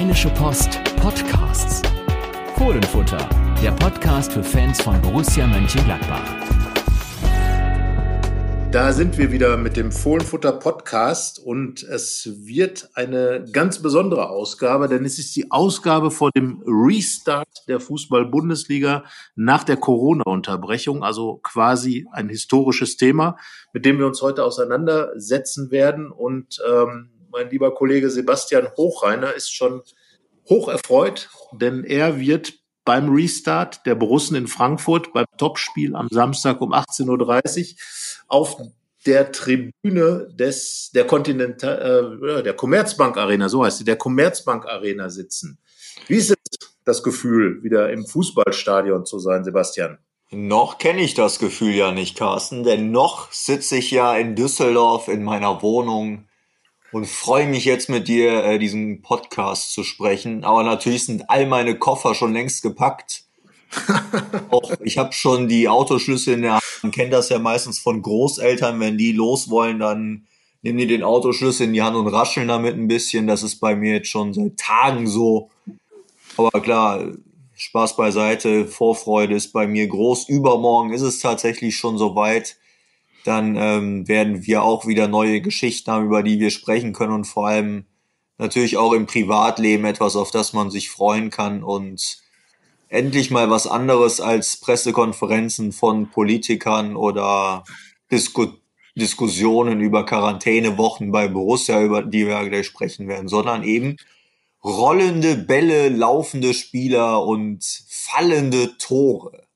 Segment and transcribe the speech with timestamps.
[0.00, 1.82] Rheinische Post Podcasts.
[2.56, 3.18] Fohlenfutter,
[3.62, 6.24] der Podcast für Fans von Borussia Mönchengladbach.
[8.72, 14.88] Da sind wir wieder mit dem Fohlenfutter Podcast und es wird eine ganz besondere Ausgabe,
[14.88, 19.04] denn es ist die Ausgabe vor dem Restart der Fußball-Bundesliga
[19.36, 23.36] nach der Corona-Unterbrechung, also quasi ein historisches Thema,
[23.74, 26.10] mit dem wir uns heute auseinandersetzen werden.
[26.10, 29.82] Und ähm, mein lieber Kollege Sebastian Hochreiner ist schon
[30.48, 36.60] hoch erfreut, denn er wird beim Restart der Borussen in Frankfurt beim Topspiel am Samstag
[36.60, 37.76] um 18.30 Uhr
[38.28, 38.56] auf
[39.06, 45.08] der Tribüne des der Kontinental äh, der Commerzbank Arena, so heißt sie, der Commerzbank Arena
[45.08, 45.58] sitzen.
[46.06, 46.34] Wie ist
[46.84, 49.98] das Gefühl, wieder im Fußballstadion zu sein, Sebastian?
[50.32, 55.08] Noch kenne ich das Gefühl ja nicht, Carsten, denn noch sitze ich ja in Düsseldorf
[55.08, 56.28] in meiner Wohnung
[56.92, 60.44] und freue mich jetzt mit dir äh, diesen Podcast zu sprechen.
[60.44, 63.24] Aber natürlich sind all meine Koffer schon längst gepackt.
[64.50, 66.62] Auch ich habe schon die Autoschlüssel in der Hand.
[66.82, 70.26] Man kennt das ja meistens von Großeltern, wenn die los wollen, dann
[70.62, 73.26] nehmen die den Autoschlüssel in die Hand und rascheln damit ein bisschen.
[73.26, 75.50] Das ist bei mir jetzt schon seit Tagen so.
[76.36, 77.12] Aber klar,
[77.54, 80.28] Spaß beiseite, Vorfreude ist bei mir groß.
[80.28, 82.56] Übermorgen ist es tatsächlich schon soweit
[83.24, 87.24] dann ähm, werden wir auch wieder neue Geschichten haben, über die wir sprechen können und
[87.24, 87.84] vor allem
[88.38, 92.18] natürlich auch im Privatleben etwas, auf das man sich freuen kann und
[92.88, 97.64] endlich mal was anderes als Pressekonferenzen von Politikern oder
[98.10, 98.48] Disku
[98.96, 103.96] Diskussionen über Quarantänewochen bei Borussia, über die wir gleich sprechen werden, sondern eben
[104.64, 109.46] rollende Bälle, laufende Spieler und fallende Tore.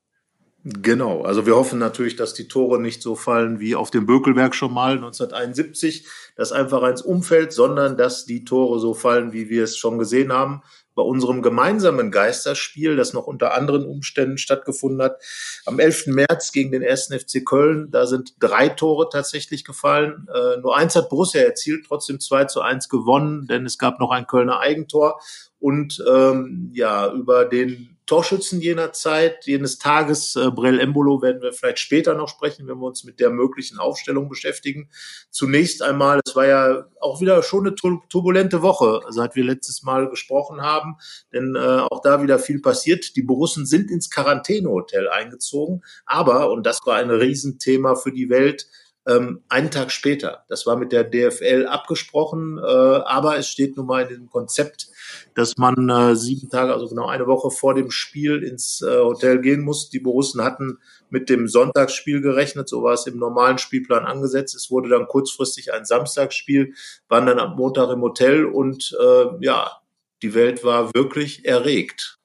[0.67, 4.55] Genau, also wir hoffen natürlich, dass die Tore nicht so fallen wie auf dem Bökelberg
[4.55, 9.63] schon mal 1971, das einfach eins umfällt, sondern dass die Tore so fallen, wie wir
[9.63, 10.63] es schon gesehen haben
[10.95, 15.21] bei unserem gemeinsamen Geisterspiel, das noch unter anderen Umständen stattgefunden hat,
[15.67, 16.07] am 11.
[16.07, 17.09] März gegen den 1.
[17.13, 17.91] FC Köln.
[17.91, 20.27] Da sind drei Tore tatsächlich gefallen.
[20.33, 24.09] Äh, nur eins hat Borussia erzielt, trotzdem 2 zu 1 gewonnen, denn es gab noch
[24.09, 25.19] ein Kölner Eigentor.
[25.59, 31.53] Und ähm, ja, über den Torschützen jener Zeit, jenes Tages, äh, Brell Embolo, werden wir
[31.53, 34.89] vielleicht später noch sprechen, wenn wir uns mit der möglichen Aufstellung beschäftigen.
[35.31, 40.09] Zunächst einmal, es war ja auch wieder schon eine turbulente Woche, seit wir letztes Mal
[40.09, 40.97] gesprochen haben,
[41.33, 43.15] denn äh, auch da wieder viel passiert.
[43.15, 48.67] Die Borussen sind ins Quarantänehotel eingezogen, aber, und das war ein Riesenthema für die Welt,
[49.07, 50.45] ähm, einen Tag später.
[50.49, 54.89] Das war mit der DFL abgesprochen, äh, aber es steht nun mal in dem Konzept
[55.33, 59.41] dass man äh, sieben Tage, also genau eine Woche vor dem Spiel ins äh, Hotel
[59.41, 59.89] gehen muss.
[59.89, 60.79] Die Borussen hatten
[61.09, 64.55] mit dem Sonntagsspiel gerechnet, so war es im normalen Spielplan angesetzt.
[64.55, 66.73] Es wurde dann kurzfristig ein Samstagsspiel,
[67.07, 69.81] waren dann am Montag im Hotel und äh, ja,
[70.21, 72.19] die Welt war wirklich erregt,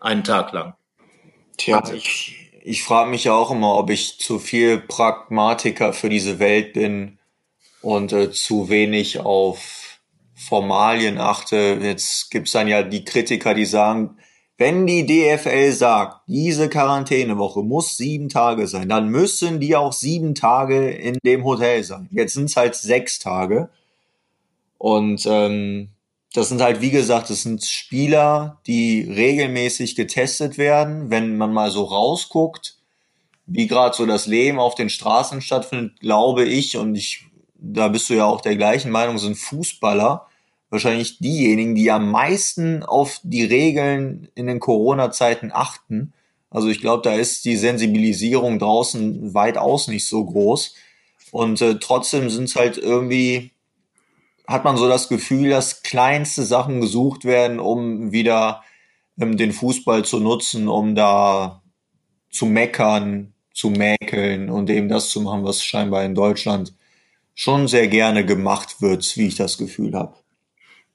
[0.00, 0.74] einen Tag lang.
[1.56, 6.40] Tja, ich, ich frage mich ja auch immer, ob ich zu viel Pragmatiker für diese
[6.40, 7.18] Welt bin
[7.80, 10.00] und äh, zu wenig auf
[10.34, 11.78] Formalien achte.
[11.80, 14.16] Jetzt gibt's dann ja die Kritiker, die sagen,
[14.58, 20.34] wenn die DFL sagt, diese Quarantänewoche muss sieben Tage sein, dann müssen die auch sieben
[20.34, 22.08] Tage in dem Hotel sein.
[22.10, 23.68] Jetzt sind's halt sechs Tage.
[24.78, 25.90] Und ähm,
[26.36, 31.10] das sind halt, wie gesagt, das sind Spieler, die regelmäßig getestet werden.
[31.10, 32.76] Wenn man mal so rausguckt,
[33.46, 37.26] wie gerade so das Leben auf den Straßen stattfindet, glaube ich, und ich
[37.58, 40.26] da bist du ja auch der gleichen Meinung, sind Fußballer
[40.68, 46.12] wahrscheinlich diejenigen, die am meisten auf die Regeln in den Corona-Zeiten achten.
[46.50, 50.74] Also ich glaube, da ist die Sensibilisierung draußen weitaus nicht so groß.
[51.30, 53.52] Und äh, trotzdem sind es halt irgendwie,
[54.46, 58.62] hat man so das Gefühl, dass kleinste Sachen gesucht werden, um wieder
[59.18, 61.62] ähm, den Fußball zu nutzen, um da
[62.30, 66.74] zu meckern, zu mäkeln und eben das zu machen, was scheinbar in Deutschland
[67.34, 70.14] schon sehr gerne gemacht wird, wie ich das Gefühl habe.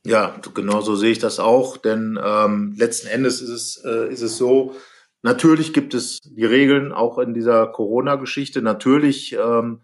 [0.05, 4.21] Ja, genau so sehe ich das auch, denn ähm, letzten Endes ist es, äh, ist
[4.21, 4.75] es so,
[5.21, 8.63] natürlich gibt es die Regeln auch in dieser Corona-Geschichte.
[8.63, 9.81] Natürlich ähm,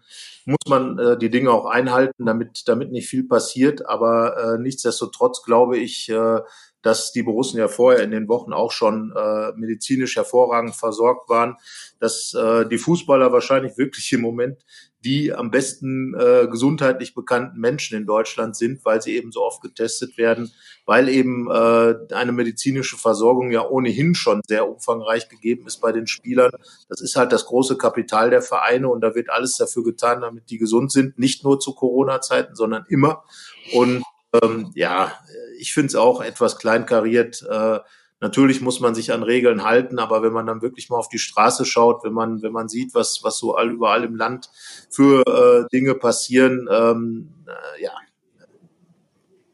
[0.48, 3.86] muss man äh, die Dinge auch einhalten, damit, damit nicht viel passiert.
[3.86, 6.40] Aber äh, nichtsdestotrotz glaube ich, äh,
[6.80, 11.56] dass die Borussen ja vorher in den Wochen auch schon äh, medizinisch hervorragend versorgt waren,
[12.00, 14.64] dass äh, die Fußballer wahrscheinlich wirklich im Moment
[15.04, 19.62] die am besten äh, gesundheitlich bekannten Menschen in Deutschland sind, weil sie eben so oft
[19.62, 20.50] getestet werden,
[20.86, 26.06] weil eben äh, eine medizinische Versorgung ja ohnehin schon sehr umfangreich gegeben ist bei den
[26.06, 26.50] Spielern.
[26.88, 30.50] Das ist halt das große Kapital der Vereine und da wird alles dafür getan, damit
[30.50, 33.22] die gesund sind, nicht nur zu Corona-Zeiten, sondern immer.
[33.72, 34.02] Und
[34.42, 35.12] ähm, ja,
[35.58, 37.46] ich finde es auch etwas kleinkariert.
[37.48, 37.78] Äh,
[38.20, 41.18] natürlich muss man sich an Regeln halten, aber wenn man dann wirklich mal auf die
[41.18, 44.50] Straße schaut, wenn man, wenn man sieht, was, was so all, überall im Land
[44.90, 47.92] für äh, Dinge passieren, ähm, äh, ja,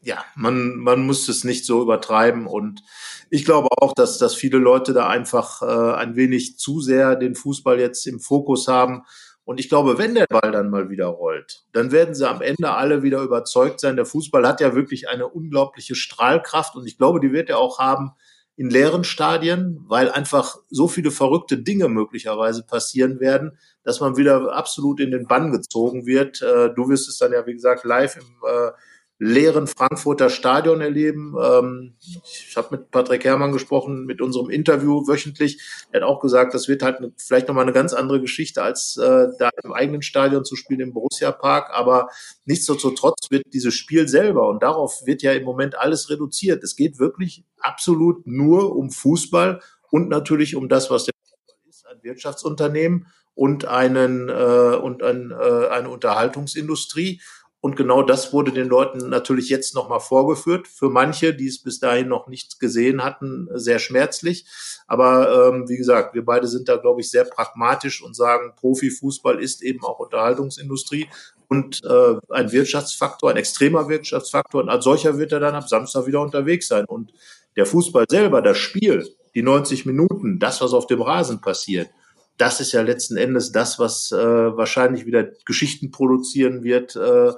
[0.01, 2.45] ja, man, man muss es nicht so übertreiben.
[2.45, 2.83] Und
[3.31, 7.33] ich glaube auch, dass, dass viele Leute da einfach äh, ein wenig zu sehr den
[7.33, 9.01] Fußball jetzt im Fokus haben.
[9.45, 12.71] Und ich glaube, wenn der Ball dann mal wieder rollt, dann werden sie am Ende
[12.71, 13.95] alle wieder überzeugt sein.
[13.95, 17.79] Der Fußball hat ja wirklich eine unglaubliche Strahlkraft und ich glaube, die wird er auch
[17.79, 18.11] haben
[18.57, 24.53] in leeren Stadien, weil einfach so viele verrückte Dinge möglicherweise passieren werden, dass man wieder
[24.55, 26.41] absolut in den Bann gezogen wird.
[26.41, 28.71] Äh, du wirst es dann ja, wie gesagt, live im äh,
[29.17, 31.35] leeren Frankfurter Stadion erleben.
[31.41, 35.61] Ähm, ich habe mit Patrick Herrmann gesprochen, mit unserem Interview wöchentlich.
[35.91, 39.27] Er hat auch gesagt, das wird halt vielleicht nochmal eine ganz andere Geschichte, als äh,
[39.39, 41.69] da im eigenen Stadion zu spielen im Borussia Park.
[41.71, 42.09] Aber
[42.45, 46.63] nichtsdestotrotz wird dieses Spiel selber, und darauf wird ja im Moment alles reduziert.
[46.63, 51.87] Es geht wirklich absolut nur um Fußball und natürlich um das, was der Fußball ist,
[51.87, 57.21] ein Wirtschaftsunternehmen und einen äh, und ein, äh, eine Unterhaltungsindustrie.
[57.65, 60.67] Und genau das wurde den Leuten natürlich jetzt nochmal vorgeführt.
[60.67, 64.45] Für manche, die es bis dahin noch nicht gesehen hatten, sehr schmerzlich.
[64.85, 69.41] Aber ähm, wie gesagt, wir beide sind da, glaube ich, sehr pragmatisch und sagen, Profifußball
[69.41, 71.07] ist eben auch Unterhaltungsindustrie
[71.47, 74.61] und äh, ein Wirtschaftsfaktor, ein extremer Wirtschaftsfaktor.
[74.61, 76.85] Und als solcher wird er dann ab Samstag wieder unterwegs sein.
[76.85, 77.13] Und
[77.55, 81.89] der Fußball selber, das Spiel, die 90 Minuten, das, was auf dem Rasen passiert,
[82.37, 87.31] das ist ja letzten Endes das, was äh, wahrscheinlich wieder Geschichten produzieren wird, äh,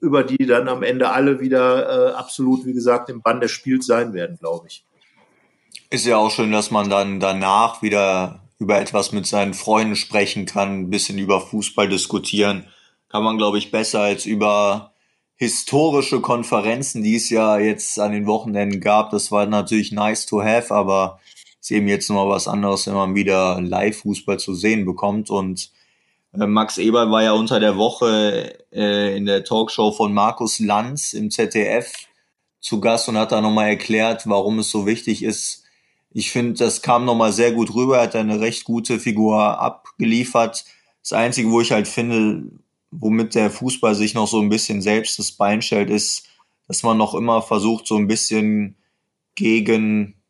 [0.00, 3.86] über die dann am Ende alle wieder äh, absolut, wie gesagt, im Bann des Spiels
[3.86, 4.84] sein werden, glaube ich.
[5.90, 10.46] Ist ja auch schön, dass man dann danach wieder über etwas mit seinen Freunden sprechen
[10.46, 12.66] kann, ein bisschen über Fußball diskutieren.
[13.08, 14.92] Kann man, glaube ich, besser als über
[15.36, 19.10] historische Konferenzen, die es ja jetzt an den Wochenenden gab.
[19.10, 21.20] Das war natürlich nice to have, aber
[21.62, 25.30] ist eben jetzt nochmal was anderes, wenn man wieder Live-Fußball zu sehen bekommt.
[25.30, 25.70] Und
[26.34, 31.12] äh, Max Eber war ja unter der Woche äh, in der Talkshow von Markus Lanz
[31.12, 31.92] im ZDF
[32.60, 35.62] zu Gast und hat da nochmal erklärt, warum es so wichtig ist.
[36.10, 40.64] Ich finde, das kam nochmal sehr gut rüber, er hat eine recht gute Figur abgeliefert.
[41.00, 42.42] Das Einzige, wo ich halt finde,
[42.90, 46.26] womit der Fußball sich noch so ein bisschen selbst das Bein stellt, ist,
[46.66, 48.76] dass man noch immer versucht, so ein bisschen
[49.34, 50.21] gegen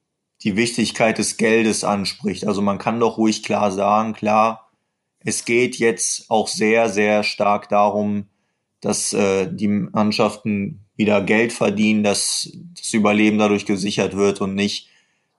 [0.44, 2.47] die Wichtigkeit des Geldes anspricht.
[2.47, 4.71] Also man kann doch ruhig klar sagen, klar,
[5.21, 8.27] es geht jetzt auch sehr, sehr stark darum,
[8.81, 14.89] dass äh, die Mannschaften wieder Geld verdienen, dass das Überleben dadurch gesichert wird und nicht,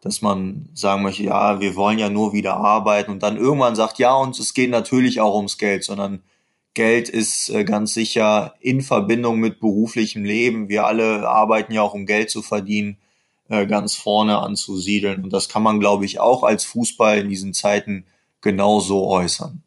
[0.01, 4.00] dass man sagen möchte, ja, wir wollen ja nur wieder arbeiten und dann irgendwann sagt,
[4.00, 6.23] ja, und es geht natürlich auch ums Geld, sondern
[6.73, 10.69] Geld ist äh, ganz sicher in Verbindung mit beruflichem Leben.
[10.69, 12.97] Wir alle arbeiten ja auch, um Geld zu verdienen.
[13.53, 15.23] Äh, ganz vorne anzusiedeln.
[15.23, 18.07] Und das kann man, glaube ich, auch als Fußball in diesen Zeiten
[18.41, 19.61] genauso äußern.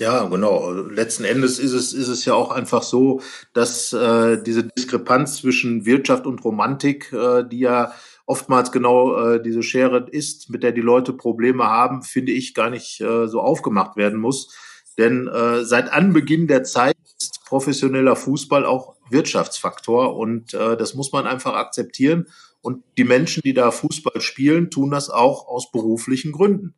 [0.00, 0.72] Ja, genau.
[0.72, 3.20] Letzten Endes ist es, ist es ja auch einfach so,
[3.52, 7.92] dass äh, diese Diskrepanz zwischen Wirtschaft und Romantik, äh, die ja
[8.26, 12.68] oftmals genau äh, diese Schere ist, mit der die Leute Probleme haben, finde ich gar
[12.68, 14.52] nicht äh, so aufgemacht werden muss.
[14.98, 21.12] Denn äh, seit Anbeginn der Zeit ist professioneller Fußball auch Wirtschaftsfaktor und äh, das muss
[21.12, 22.26] man einfach akzeptieren.
[22.64, 26.74] Und die Menschen, die da Fußball spielen, tun das auch aus beruflichen Gründen.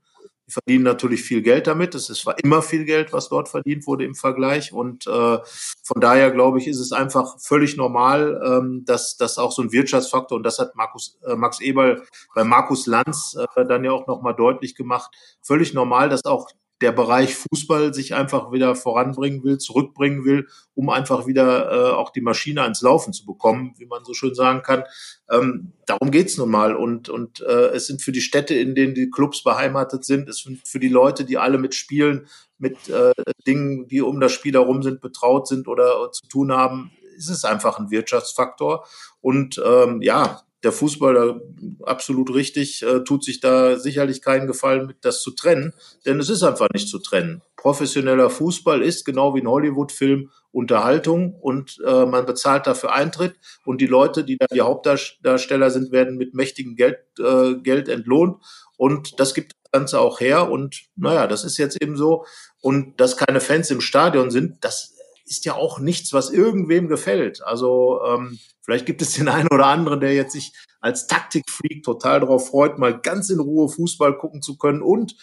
[0.49, 1.95] Die verdienen natürlich viel Geld damit.
[1.95, 4.73] Es zwar immer viel Geld, was dort verdient wurde im Vergleich.
[4.73, 5.38] Und äh,
[5.85, 9.71] von daher glaube ich, ist es einfach völlig normal, ähm, dass das auch so ein
[9.71, 12.02] Wirtschaftsfaktor und das hat Markus äh, Max Eberl
[12.35, 15.12] bei Markus Lanz äh, dann ja auch nochmal deutlich gemacht.
[15.40, 16.50] Völlig normal, dass auch
[16.83, 22.11] der Bereich Fußball sich einfach wieder voranbringen will, zurückbringen will, um einfach wieder äh, auch
[22.11, 24.85] die Maschine ans Laufen zu bekommen, wie man so schön sagen kann.
[25.30, 26.76] Ähm, darum geht's nun mal.
[26.76, 30.40] Und, und äh, es sind für die Städte, in denen die Clubs beheimatet sind, es
[30.40, 32.26] sind für die Leute, die alle mit Spielen,
[32.59, 33.12] mit äh,
[33.47, 37.30] Dingen, die um das Spiel herum sind, betraut sind oder äh, zu tun haben, ist
[37.30, 38.87] es einfach ein Wirtschaftsfaktor.
[39.21, 41.40] Und ähm, ja, der Fußballer
[41.85, 46.28] absolut richtig, äh, tut sich da sicherlich keinen Gefallen mit, das zu trennen, denn es
[46.28, 47.40] ist einfach nicht zu trennen.
[47.54, 53.80] Professioneller Fußball ist genau wie ein Hollywood-Film Unterhaltung und äh, man bezahlt dafür Eintritt und
[53.80, 58.42] die Leute, die da die Hauptdarsteller sind, werden mit mächtigem Geld, äh, Geld entlohnt
[58.76, 62.25] und das gibt das Ganze auch her und naja, das ist jetzt eben so
[62.61, 64.96] und dass keine Fans im Stadion sind, das
[65.26, 67.42] ist ja auch nichts, was irgendwem gefällt.
[67.44, 72.20] Also ähm, vielleicht gibt es den einen oder anderen, der jetzt sich als Taktikfreak total
[72.20, 75.16] darauf freut, mal ganz in Ruhe Fußball gucken zu können und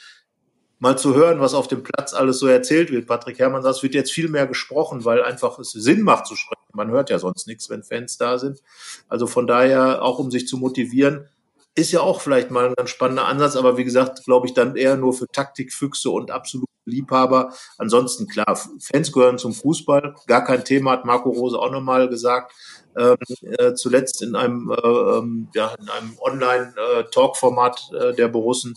[0.80, 3.08] mal zu hören, was auf dem Platz alles so erzählt wird.
[3.08, 6.36] Patrick Herrmann sagt, es wird jetzt viel mehr gesprochen, weil einfach es Sinn macht zu
[6.36, 6.62] sprechen.
[6.74, 8.62] Man hört ja sonst nichts, wenn Fans da sind.
[9.08, 11.30] Also von daher, auch um sich zu motivieren,
[11.76, 14.76] ist ja auch vielleicht mal ein ganz spannender Ansatz, aber wie gesagt, glaube ich, dann
[14.76, 17.54] eher nur für Taktikfüchse und absolute Liebhaber.
[17.78, 22.54] Ansonsten klar, Fans gehören zum Fußball, gar kein Thema, hat Marco Rose auch nochmal gesagt.
[22.98, 23.18] Ähm,
[23.58, 28.76] äh, zuletzt in einem, äh, ähm, ja, in einem Online-Talk-Format äh, der Borussen.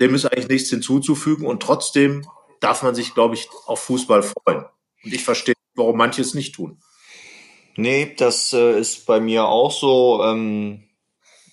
[0.00, 2.26] Dem ist eigentlich nichts hinzuzufügen und trotzdem
[2.60, 4.64] darf man sich, glaube ich, auf Fußball freuen.
[5.04, 6.82] Und ich verstehe, warum manche es nicht tun.
[7.76, 10.22] Nee, das äh, ist bei mir auch so.
[10.24, 10.89] Ähm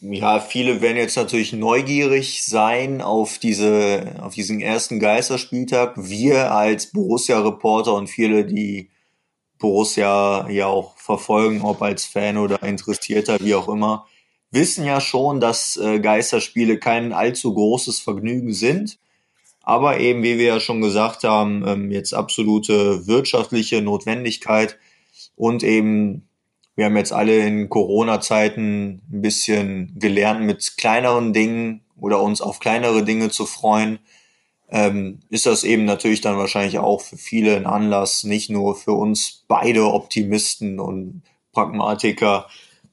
[0.01, 5.93] ja, viele werden jetzt natürlich neugierig sein auf diese, auf diesen ersten Geisterspieltag.
[5.97, 8.89] Wir als Borussia-Reporter und viele, die
[9.57, 14.05] Borussia ja auch verfolgen, ob als Fan oder Interessierter, wie auch immer,
[14.51, 18.99] wissen ja schon, dass äh, Geisterspiele kein allzu großes Vergnügen sind.
[19.63, 24.77] Aber eben, wie wir ja schon gesagt haben, ähm, jetzt absolute wirtschaftliche Notwendigkeit
[25.35, 26.26] und eben
[26.77, 32.59] wir haben jetzt alle in Corona-Zeiten ein bisschen gelernt, mit kleineren Dingen oder uns auf
[32.59, 33.97] kleinere Dinge zu freuen.
[34.69, 38.91] Ähm, ist das eben natürlich dann wahrscheinlich auch für viele ein Anlass, nicht nur für
[38.91, 42.47] uns beide Optimisten und Pragmatiker,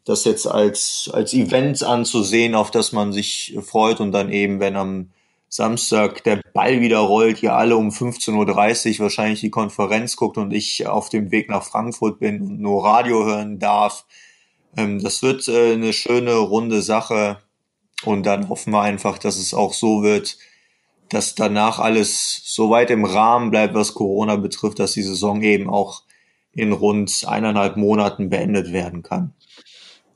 [0.07, 4.77] das jetzt als, als Event anzusehen, auf das man sich freut und dann eben, wenn
[4.77, 5.11] am
[5.55, 10.51] Samstag der Ball wieder rollt, ihr alle um 15.30 Uhr wahrscheinlich die Konferenz guckt und
[10.51, 14.05] ich auf dem Weg nach Frankfurt bin und nur Radio hören darf.
[14.77, 17.39] Ähm, das wird äh, eine schöne, runde Sache.
[18.05, 20.39] Und dann hoffen wir einfach, dass es auch so wird,
[21.09, 25.71] dass danach alles so weit im Rahmen bleibt, was Corona betrifft, dass die Saison eben
[25.71, 26.03] auch
[26.51, 29.33] in rund eineinhalb Monaten beendet werden kann.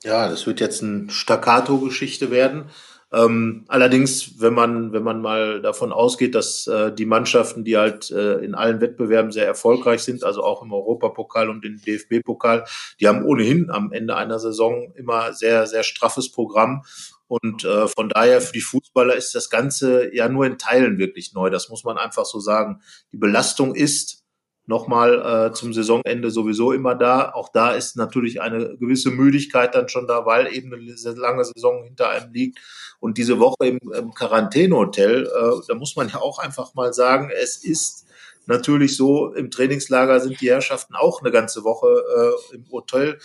[0.02, 2.70] Ja, das wird jetzt eine Staccato-Geschichte werden.
[3.10, 8.10] Ähm, allerdings, wenn man, wenn man mal davon ausgeht, dass äh, die Mannschaften, die halt
[8.10, 12.66] äh, in allen Wettbewerben sehr erfolgreich sind, also auch im Europapokal und im DFB-Pokal,
[13.00, 16.82] die haben ohnehin am Ende einer Saison immer sehr, sehr straffes Programm.
[17.28, 21.32] Und äh, von daher für die Fußballer ist das Ganze ja nur in Teilen wirklich
[21.32, 21.50] neu.
[21.50, 22.80] Das muss man einfach so sagen.
[23.12, 24.24] Die Belastung ist
[24.68, 27.32] nochmal äh, zum Saisonende sowieso immer da.
[27.32, 31.84] Auch da ist natürlich eine gewisse Müdigkeit dann schon da, weil eben eine lange Saison
[31.84, 32.58] hinter einem liegt.
[33.00, 37.30] Und diese Woche im, im Quarantänehotel, äh, da muss man ja auch einfach mal sagen,
[37.34, 38.04] es ist
[38.44, 41.86] natürlich so, im Trainingslager sind die Herrschaften auch eine ganze Woche
[42.52, 43.18] äh, im Hotel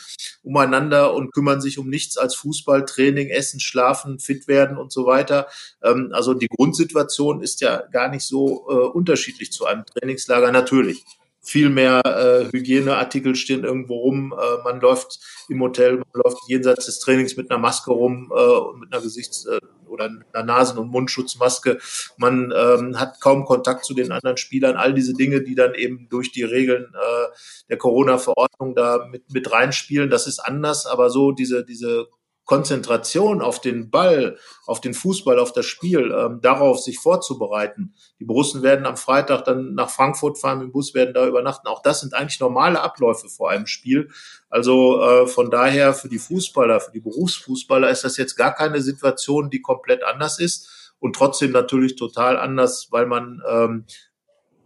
[0.44, 5.48] umeinander und kümmern sich um nichts als Fußballtraining, Essen, Schlafen, fit werden und so weiter.
[5.82, 11.04] Ähm, also die Grundsituation ist ja gar nicht so äh, unterschiedlich zu einem Trainingslager natürlich
[11.44, 14.34] viel mehr äh, Hygieneartikel stehen irgendwo rum.
[14.34, 15.20] Äh, man läuft
[15.50, 19.02] im Hotel, man läuft jenseits des Trainings mit einer Maske rum äh, und mit einer
[19.04, 19.60] Gesichts- äh,
[19.94, 21.78] oder einer Nasen- und Mundschutzmaske.
[22.18, 24.76] Man ähm, hat kaum Kontakt zu den anderen Spielern.
[24.76, 27.28] All diese Dinge, die dann eben durch die Regeln äh,
[27.70, 30.88] der Corona-Verordnung da mit, mit reinspielen, das ist anders.
[30.88, 32.08] Aber so diese, diese
[32.46, 37.94] Konzentration auf den Ball, auf den Fußball, auf das Spiel, ähm, darauf sich vorzubereiten.
[38.20, 41.68] Die Borussen werden am Freitag dann nach Frankfurt fahren, im Bus werden da übernachten.
[41.68, 44.10] Auch das sind eigentlich normale Abläufe vor einem Spiel.
[44.50, 48.82] Also äh, von daher für die Fußballer, für die Berufsfußballer ist das jetzt gar keine
[48.82, 53.86] Situation, die komplett anders ist und trotzdem natürlich total anders, weil man ähm,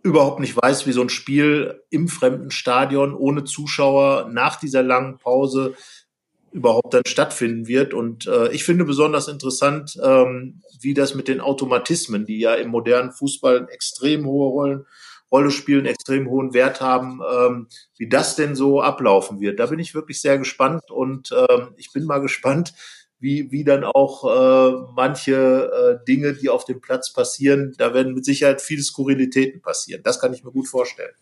[0.03, 5.17] überhaupt nicht weiß, wie so ein Spiel im fremden Stadion ohne Zuschauer nach dieser langen
[5.17, 5.75] Pause
[6.57, 7.93] überhaupt dann stattfinden wird.
[7.93, 12.69] Und äh, ich finde besonders interessant, ähm, wie das mit den Automatismen, die ja im
[12.69, 14.85] modernen Fußball extrem hohe Rollen,
[15.31, 19.59] Rolle spielen, extrem hohen Wert haben, ähm, wie das denn so ablaufen wird.
[19.59, 22.73] Da bin ich wirklich sehr gespannt und ähm, ich bin mal gespannt,
[23.19, 25.71] wie, wie dann auch äh, manche
[26.01, 30.01] äh, Dinge, die auf dem Platz passieren, da werden mit Sicherheit viele Skurrilitäten passieren.
[30.03, 31.13] Das kann ich mir gut vorstellen.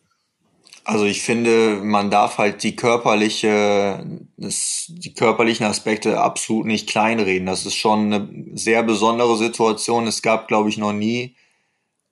[0.88, 4.06] Also ich finde, man darf halt die körperliche,
[4.38, 7.48] das, die körperlichen Aspekte absolut nicht kleinreden.
[7.48, 10.06] Das ist schon eine sehr besondere Situation.
[10.06, 11.36] Es gab, glaube ich, noch nie,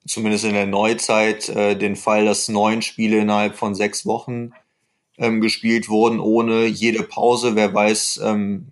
[0.08, 4.50] zumindest in der Neuzeit, äh, den Fall, dass neun Spiele innerhalb von sechs Wochen
[5.18, 7.54] ähm, gespielt wurden, ohne jede Pause.
[7.54, 8.66] Wer weiß, ähm,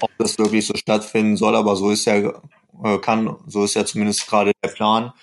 [0.00, 2.16] ob das wirklich so stattfinden soll, aber so ist ja,
[2.84, 5.14] äh, kann, so ist ja zumindest gerade der Plan.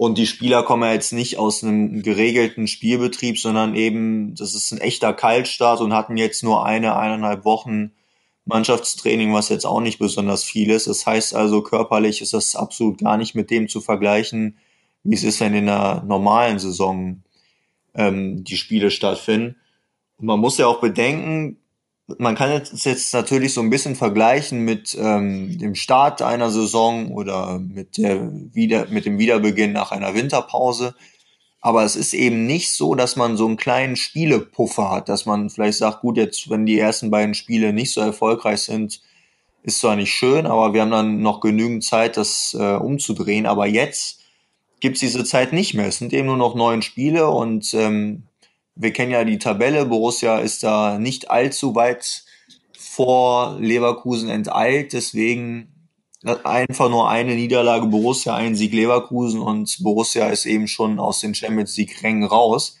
[0.00, 4.72] Und die Spieler kommen ja jetzt nicht aus einem geregelten Spielbetrieb, sondern eben, das ist
[4.72, 7.92] ein echter Kaltstart und hatten jetzt nur eine, eineinhalb Wochen
[8.46, 10.86] Mannschaftstraining, was jetzt auch nicht besonders viel ist.
[10.86, 14.56] Das heißt also, körperlich ist das absolut gar nicht mit dem zu vergleichen,
[15.04, 17.22] wie es ist, wenn in einer normalen Saison
[17.92, 19.56] ähm, die Spiele stattfinden.
[20.16, 21.58] Und man muss ja auch bedenken,
[22.18, 27.12] man kann es jetzt natürlich so ein bisschen vergleichen mit ähm, dem Start einer Saison
[27.12, 30.94] oder mit, der wieder, mit dem Wiederbeginn nach einer Winterpause.
[31.60, 35.50] Aber es ist eben nicht so, dass man so einen kleinen Spielepuffer hat, dass man
[35.50, 39.02] vielleicht sagt, gut, jetzt, wenn die ersten beiden Spiele nicht so erfolgreich sind,
[39.62, 43.44] ist zwar nicht schön, aber wir haben dann noch genügend Zeit, das äh, umzudrehen.
[43.44, 44.20] Aber jetzt
[44.80, 45.86] gibt's diese Zeit nicht mehr.
[45.86, 48.22] Es sind eben nur noch neun Spiele und ähm,
[48.74, 49.86] wir kennen ja die Tabelle.
[49.86, 52.24] Borussia ist da nicht allzu weit
[52.76, 54.92] vor Leverkusen enteilt.
[54.92, 55.80] Deswegen
[56.44, 61.34] einfach nur eine Niederlage Borussia, ein Sieg Leverkusen und Borussia ist eben schon aus den
[61.34, 62.78] Champions League Rängen raus.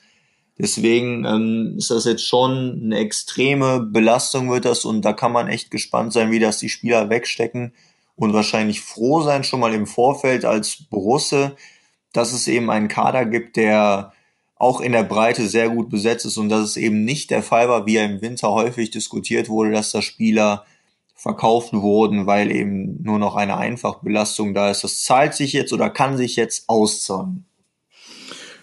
[0.58, 5.48] Deswegen ähm, ist das jetzt schon eine extreme Belastung wird das und da kann man
[5.48, 7.72] echt gespannt sein, wie das die Spieler wegstecken
[8.14, 11.52] und wahrscheinlich froh sein schon mal im Vorfeld als Borussia,
[12.12, 14.12] dass es eben einen Kader gibt, der
[14.60, 17.70] auch in der Breite sehr gut besetzt ist und dass es eben nicht der Fall
[17.70, 20.66] war, wie er im Winter häufig diskutiert wurde, dass da Spieler
[21.14, 24.84] verkauft wurden, weil eben nur noch eine Einfachbelastung da ist.
[24.84, 27.46] Das zahlt sich jetzt oder kann sich jetzt auszahlen.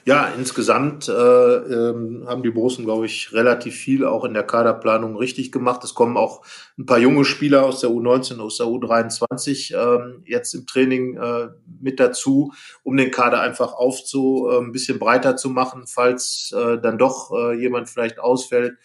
[0.07, 5.17] Ja, insgesamt äh, ähm, haben die Borussen, glaube ich, relativ viel auch in der Kaderplanung
[5.17, 5.83] richtig gemacht.
[5.83, 6.45] Es kommen auch
[6.77, 11.49] ein paar junge Spieler aus der U19, aus der U23 ähm, jetzt im Training äh,
[11.81, 16.77] mit dazu, um den Kader einfach aufzu, äh, ein bisschen breiter zu machen, falls äh,
[16.77, 18.77] dann doch äh, jemand vielleicht ausfällt.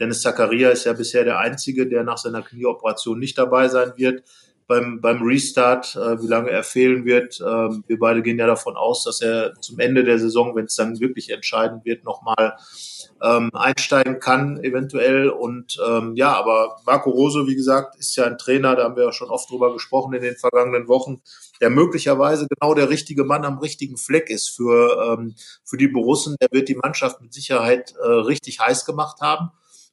[0.00, 4.22] Dennis Zakaria ist ja bisher der Einzige, der nach seiner Knieoperation nicht dabei sein wird
[4.70, 7.40] beim, beim Restart, äh, wie lange er fehlen wird.
[7.40, 10.76] Ähm, wir beide gehen ja davon aus, dass er zum Ende der Saison, wenn es
[10.76, 12.56] dann wirklich entscheidend wird, nochmal
[13.20, 15.28] ähm, einsteigen kann, eventuell.
[15.28, 19.06] Und ähm, ja, aber Marco Rose, wie gesagt, ist ja ein Trainer, da haben wir
[19.06, 21.20] ja schon oft drüber gesprochen in den vergangenen Wochen,
[21.60, 25.34] der möglicherweise genau der richtige Mann am richtigen Fleck ist für, ähm,
[25.64, 26.36] für die Borussen.
[26.40, 29.50] Der wird die Mannschaft mit Sicherheit äh, richtig heiß gemacht haben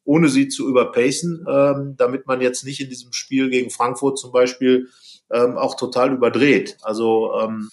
[0.08, 4.32] ohne sie zu überpacen, ähm, damit man jetzt nicht in diesem Spiel gegen Frankfurt zum
[4.32, 4.88] Beispiel
[5.30, 6.78] ähm, auch total überdreht.
[6.82, 7.70] Also ähm,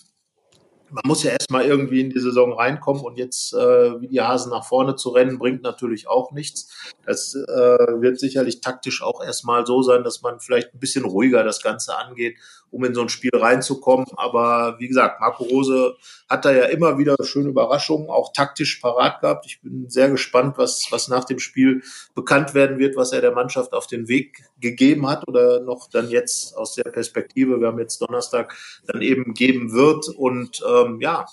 [0.91, 4.51] man muss ja erstmal irgendwie in die Saison reinkommen und jetzt äh, wie die Hasen
[4.51, 6.93] nach vorne zu rennen, bringt natürlich auch nichts.
[7.07, 11.45] Das äh, wird sicherlich taktisch auch erstmal so sein, dass man vielleicht ein bisschen ruhiger
[11.45, 12.37] das Ganze angeht,
[12.75, 14.07] um in so ein Spiel reinzukommen.
[14.17, 15.97] Aber wie gesagt, Marco Rose
[16.29, 19.47] hat da ja immer wieder schöne Überraschungen, auch taktisch parat gehabt.
[19.47, 21.83] Ich bin sehr gespannt, was, was nach dem Spiel
[22.15, 26.11] bekannt werden wird, was er der Mannschaft auf den Weg gegeben hat oder noch dann
[26.11, 30.09] jetzt aus der Perspektive, wir haben jetzt Donnerstag, dann eben geben wird.
[30.09, 31.27] Und ähm, ja,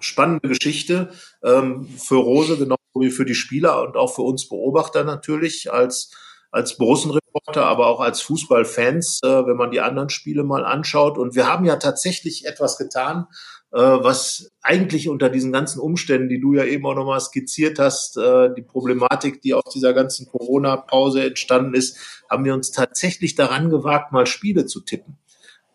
[0.00, 1.10] spannende Geschichte
[1.44, 6.10] ähm, für Rose, genau wie für die Spieler und auch für uns Beobachter natürlich als
[6.50, 11.18] als Borussenreporter, aber auch als Fußballfans, äh, wenn man die anderen Spiele mal anschaut.
[11.18, 13.26] Und wir haben ja tatsächlich etwas getan,
[13.72, 18.16] äh, was eigentlich unter diesen ganzen Umständen, die du ja eben auch nochmal skizziert hast,
[18.16, 21.96] äh, die Problematik, die aus dieser ganzen Corona-Pause entstanden ist,
[22.28, 25.18] haben wir uns tatsächlich daran gewagt, mal Spiele zu tippen.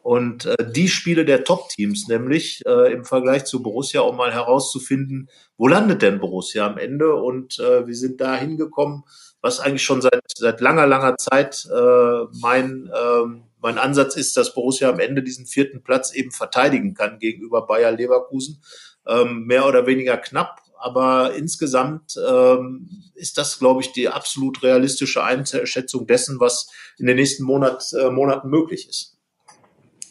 [0.05, 5.29] Und äh, die Spiele der Top-Teams, nämlich äh, im Vergleich zu Borussia, um mal herauszufinden,
[5.57, 7.15] wo landet denn Borussia am Ende?
[7.15, 9.03] Und äh, wir sind da hingekommen,
[9.45, 14.55] was eigentlich schon seit, seit langer, langer Zeit äh, mein, äh, mein Ansatz ist, dass
[14.55, 18.63] Borussia am Ende diesen vierten Platz eben verteidigen kann gegenüber Bayer Leverkusen.
[19.07, 25.23] Ähm, mehr oder weniger knapp, aber insgesamt ähm, ist das, glaube ich, die absolut realistische
[25.23, 29.15] Einschätzung dessen, was in den nächsten Monat, äh, Monaten möglich ist.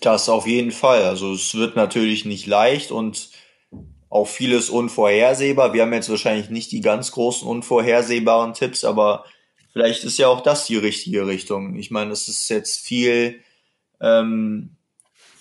[0.01, 1.03] Das auf jeden Fall.
[1.03, 3.31] Also es wird natürlich nicht leicht und
[4.14, 5.72] auch vieles unvorhersehbar.
[5.72, 9.24] Wir haben jetzt wahrscheinlich nicht die ganz großen unvorhersehbaren Tipps, aber
[9.72, 11.74] vielleicht ist ja auch das die richtige Richtung.
[11.74, 13.40] Ich meine, es ist jetzt viel
[14.00, 14.77] ähm,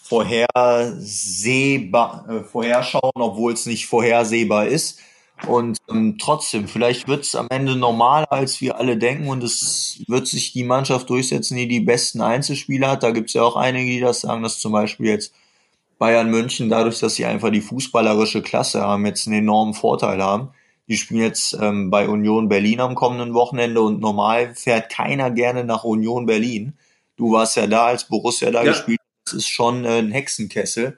[0.01, 4.97] vorhersehbar, äh, vorherschauen, obwohl es nicht vorhersehbar ist.
[5.45, 10.01] Und ähm, trotzdem, vielleicht wird es am Ende normaler, als wir alle denken und es
[10.07, 13.03] wird sich die Mannschaft durchsetzen, die die besten Einzelspieler hat.
[13.03, 15.31] Da gibt es ja auch einige, die das sagen, dass zum Beispiel jetzt
[16.03, 20.49] Bayern München, dadurch, dass sie einfach die fußballerische Klasse haben, jetzt einen enormen Vorteil haben.
[20.89, 25.63] Die spielen jetzt ähm, bei Union Berlin am kommenden Wochenende und normal fährt keiner gerne
[25.63, 26.73] nach Union Berlin.
[27.15, 28.71] Du warst ja da, als Borussia da ja.
[28.73, 28.99] gespielt.
[29.23, 30.97] Das ist schon äh, ein Hexenkessel.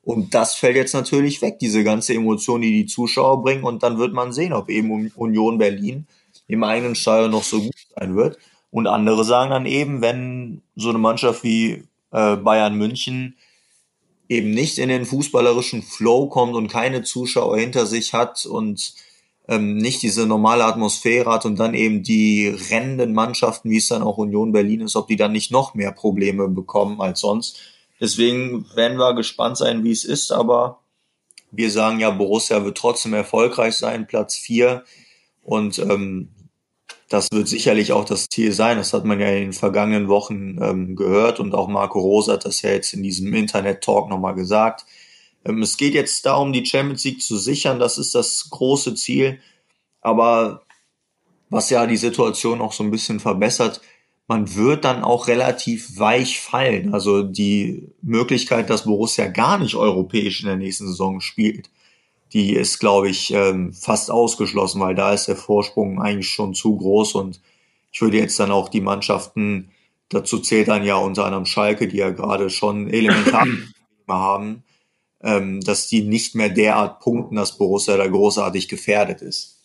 [0.00, 3.64] Und das fällt jetzt natürlich weg, diese ganze Emotion, die die Zuschauer bringen.
[3.64, 6.06] Und dann wird man sehen, ob eben Union Berlin
[6.48, 8.38] im eigenen Stadion noch so gut sein wird.
[8.70, 13.36] Und andere sagen dann eben, wenn so eine Mannschaft wie äh, Bayern München
[14.28, 18.94] eben nicht in den fußballerischen Flow kommt und keine Zuschauer hinter sich hat und
[19.48, 24.02] ähm, nicht diese normale Atmosphäre hat und dann eben die rennenden Mannschaften, wie es dann
[24.02, 27.58] auch Union Berlin ist, ob die dann nicht noch mehr Probleme bekommen als sonst.
[28.00, 30.80] Deswegen werden wir gespannt sein, wie es ist, aber
[31.50, 34.84] wir sagen ja, Borussia wird trotzdem erfolgreich sein, Platz vier.
[35.42, 36.28] Und ähm,
[37.08, 38.78] das wird sicherlich auch das Ziel sein.
[38.78, 42.44] Das hat man ja in den vergangenen Wochen ähm, gehört und auch Marco Rosa hat
[42.44, 44.84] das ja jetzt in diesem Internet-Talk nochmal gesagt.
[45.44, 47.78] Ähm, es geht jetzt darum, die Champions League zu sichern.
[47.78, 49.40] Das ist das große Ziel.
[50.00, 50.62] Aber
[51.48, 53.80] was ja die Situation auch so ein bisschen verbessert,
[54.28, 56.92] man wird dann auch relativ weich fallen.
[56.92, 61.70] Also die Möglichkeit, dass Borussia gar nicht europäisch in der nächsten Saison spielt,
[62.36, 66.76] die ist, glaube ich, ähm, fast ausgeschlossen, weil da ist der Vorsprung eigentlich schon zu
[66.76, 67.40] groß und
[67.90, 69.70] ich würde jetzt dann auch die Mannschaften,
[70.10, 73.46] dazu zählt dann ja unter anderem Schalke, die ja gerade schon elementar
[74.08, 74.64] haben,
[75.22, 79.56] ähm, dass die nicht mehr derart punkten, dass Borussia da großartig gefährdet ist.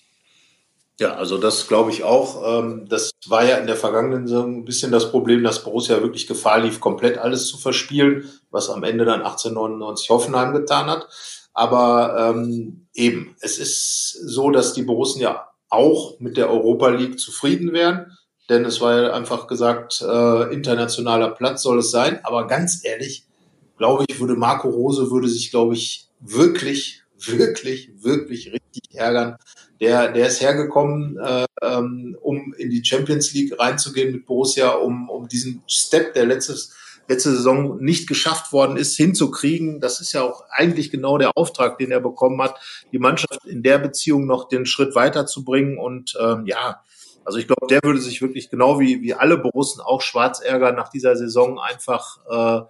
[0.97, 2.63] Ja, also das glaube ich auch.
[2.63, 6.25] Ähm, das war ja in der vergangenen Saison ein bisschen das Problem, dass Borussia wirklich
[6.25, 11.09] Gefahr lief, komplett alles zu verspielen, was am Ende dann 1899 Hoffenheim getan hat.
[11.53, 17.19] Aber ähm, eben, es ist so, dass die Borussen ja auch mit der Europa League
[17.19, 18.17] zufrieden wären,
[18.49, 22.19] denn es war ja einfach gesagt, äh, internationaler Platz soll es sein.
[22.23, 23.25] Aber ganz ehrlich,
[23.77, 29.37] glaube ich, würde Marco Rose würde sich, glaube ich, wirklich, wirklich, wirklich richtig ärgern,
[29.79, 35.09] der, der ist hergekommen, äh, ähm, um in die Champions League reinzugehen mit Borussia, um,
[35.09, 36.75] um diesen Step, der letztes,
[37.11, 39.79] letzte Saison nicht geschafft worden ist, hinzukriegen.
[39.79, 42.59] Das ist ja auch eigentlich genau der Auftrag, den er bekommen hat,
[42.91, 45.77] die Mannschaft in der Beziehung noch den Schritt weiterzubringen.
[45.77, 46.81] Und ähm, ja,
[47.25, 50.75] also ich glaube, der würde sich wirklich genau wie, wie alle Borussen auch schwarz ärgern
[50.75, 52.61] nach dieser Saison einfach, äh,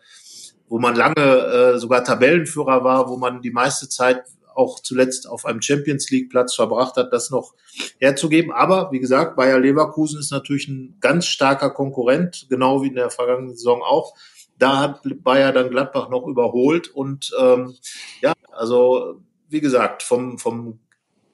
[0.68, 4.24] wo man lange äh, sogar Tabellenführer war, wo man die meiste Zeit
[4.62, 7.54] auch zuletzt auf einem Champions League Platz verbracht hat, das noch
[8.00, 8.52] herzugeben.
[8.52, 13.10] Aber wie gesagt, Bayer Leverkusen ist natürlich ein ganz starker Konkurrent, genau wie in der
[13.10, 14.14] vergangenen Saison auch.
[14.58, 17.76] Da hat Bayer dann Gladbach noch überholt und ähm,
[18.22, 20.80] ja, also wie gesagt, vom, vom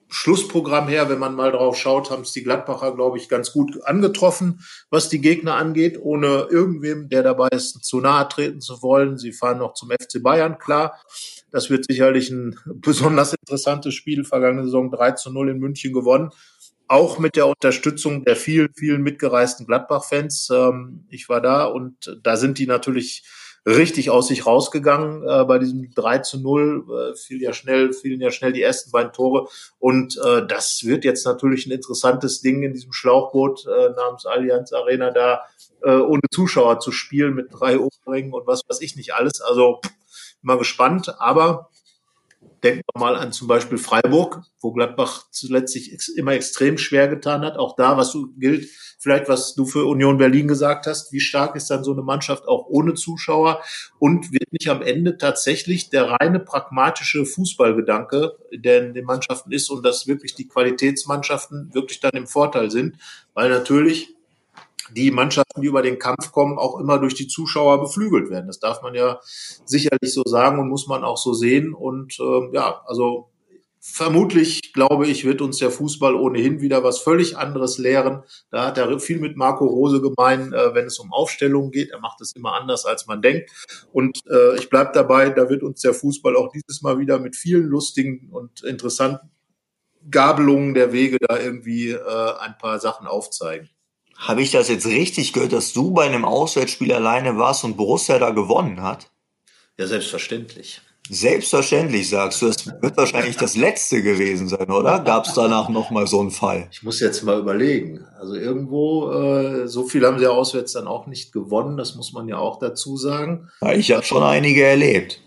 [0.09, 3.83] Schlussprogramm her, wenn man mal drauf schaut, haben es die Gladbacher, glaube ich, ganz gut
[3.85, 9.17] angetroffen, was die Gegner angeht, ohne irgendwem, der dabei ist, zu nahe treten zu wollen.
[9.17, 10.97] Sie fahren noch zum FC Bayern, klar.
[11.51, 14.23] Das wird sicherlich ein besonders interessantes Spiel.
[14.23, 16.31] Vergangene Saison 3 zu 0 in München gewonnen.
[16.87, 20.49] Auch mit der Unterstützung der vielen, vielen mitgereisten Gladbach-Fans.
[20.51, 23.23] Ähm, ich war da und da sind die natürlich
[23.65, 25.27] richtig aus sich rausgegangen.
[25.27, 28.91] Äh, bei diesem 3 zu 0 äh, fiel ja schnell, fielen ja schnell die ersten
[28.91, 29.49] beiden Tore.
[29.79, 34.71] Und äh, das wird jetzt natürlich ein interessantes Ding in diesem Schlauchboot äh, namens Allianz
[34.71, 35.41] Arena da
[35.83, 39.41] äh, ohne Zuschauer zu spielen mit drei Umringen und was weiß ich nicht alles.
[39.41, 39.81] Also
[40.41, 41.69] mal gespannt, aber
[42.63, 47.41] denken wir mal an zum Beispiel Freiburg, wo Gladbach zuletzt sich immer extrem schwer getan
[47.41, 47.57] hat.
[47.57, 48.69] Auch da, was du gilt,
[48.99, 52.47] vielleicht was du für Union Berlin gesagt hast, wie stark ist dann so eine Mannschaft
[52.47, 53.61] auch ohne Zuschauer
[53.99, 59.69] und wird nicht am Ende tatsächlich der reine pragmatische Fußballgedanke, der in den Mannschaften ist
[59.69, 62.97] und dass wirklich die Qualitätsmannschaften wirklich dann im Vorteil sind,
[63.33, 64.16] weil natürlich
[64.91, 68.47] die Mannschaften, die über den Kampf kommen, auch immer durch die Zuschauer beflügelt werden.
[68.47, 69.19] Das darf man ja
[69.65, 71.73] sicherlich so sagen und muss man auch so sehen.
[71.73, 73.29] Und äh, ja, also
[73.79, 78.23] vermutlich, glaube ich, wird uns der Fußball ohnehin wieder was völlig anderes lehren.
[78.49, 81.91] Da hat er viel mit Marco Rose gemein, äh, wenn es um Aufstellungen geht.
[81.91, 83.49] Er macht es immer anders, als man denkt.
[83.91, 87.35] Und äh, ich bleibe dabei, da wird uns der Fußball auch dieses Mal wieder mit
[87.35, 89.31] vielen lustigen und interessanten
[90.09, 93.69] Gabelungen der Wege da irgendwie äh, ein paar Sachen aufzeigen.
[94.17, 98.17] Habe ich das jetzt richtig gehört, dass du bei einem Auswärtsspiel alleine warst und Borussia
[98.17, 99.11] da gewonnen hat?
[99.77, 100.81] Ja, selbstverständlich.
[101.09, 104.99] Selbstverständlich sagst du, es wird wahrscheinlich das letzte gewesen sein, oder?
[104.99, 106.67] Gab es danach nochmal so einen Fall?
[106.71, 108.05] Ich muss jetzt mal überlegen.
[108.19, 112.27] Also irgendwo, äh, so viel haben sie auswärts dann auch nicht gewonnen, das muss man
[112.27, 113.49] ja auch dazu sagen.
[113.61, 115.21] Ja, ich habe schon einige erlebt.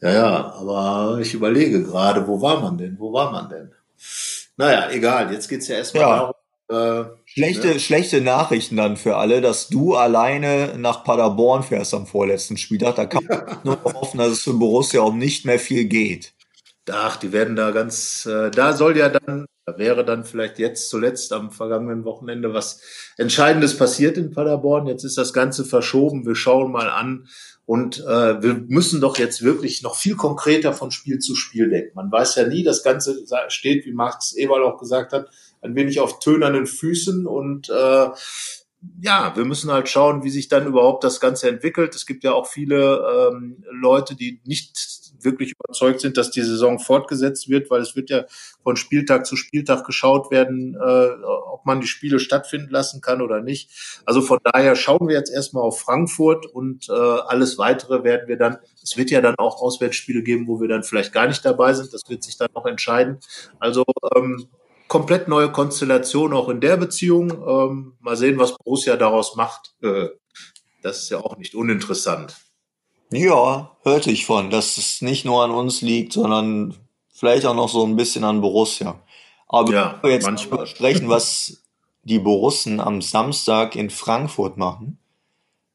[0.00, 2.96] Ja, ja, aber ich überlege gerade, wo war man denn?
[2.98, 3.72] Wo war man denn?
[4.56, 6.34] Naja, egal, jetzt geht's ja erstmal ja.
[6.68, 7.80] darum, äh, schlechte, ne?
[7.80, 12.96] schlechte Nachrichten dann für alle, dass du alleine nach Paderborn fährst am vorletzten Spieltag.
[12.96, 16.32] Da kann man nur noch hoffen, dass es für Borussia auch nicht mehr viel geht.
[16.90, 20.90] Ach, die werden da ganz, äh, da soll ja dann, da wäre dann vielleicht jetzt
[20.90, 22.80] zuletzt am vergangenen Wochenende was
[23.16, 24.88] Entscheidendes passiert in Paderborn.
[24.88, 26.26] Jetzt ist das Ganze verschoben.
[26.26, 27.28] Wir schauen mal an.
[27.64, 31.92] Und äh, wir müssen doch jetzt wirklich noch viel konkreter von Spiel zu Spiel denken.
[31.94, 35.30] Man weiß ja nie, das Ganze steht, wie Max Eberl auch gesagt hat,
[35.62, 38.08] ein wenig auf tönernen Füßen und äh,
[39.00, 41.94] ja, wir müssen halt schauen, wie sich dann überhaupt das Ganze entwickelt.
[41.94, 44.76] Es gibt ja auch viele ähm, Leute, die nicht
[45.24, 48.24] wirklich überzeugt sind, dass die Saison fortgesetzt wird, weil es wird ja
[48.64, 51.10] von Spieltag zu Spieltag geschaut werden, äh,
[51.52, 54.02] ob man die Spiele stattfinden lassen kann oder nicht.
[54.04, 58.36] Also von daher schauen wir jetzt erstmal auf Frankfurt und äh, alles weitere werden wir
[58.36, 61.72] dann, es wird ja dann auch Auswärtsspiele geben, wo wir dann vielleicht gar nicht dabei
[61.74, 61.92] sind.
[61.94, 63.18] Das wird sich dann noch entscheiden.
[63.60, 63.84] Also
[64.16, 64.48] ähm,
[64.92, 67.30] komplett neue Konstellation auch in der Beziehung.
[67.30, 69.72] Ähm, mal sehen, was Borussia daraus macht.
[69.82, 70.08] Äh,
[70.82, 72.36] das ist ja auch nicht uninteressant.
[73.10, 76.76] Ja, hörte ich von, dass es nicht nur an uns liegt, sondern
[77.10, 79.00] vielleicht auch noch so ein bisschen an Borussia.
[79.48, 80.66] Aber ja, wir jetzt manchmal.
[80.66, 81.62] sprechen, was
[82.02, 84.98] die Borussen am Samstag in Frankfurt machen,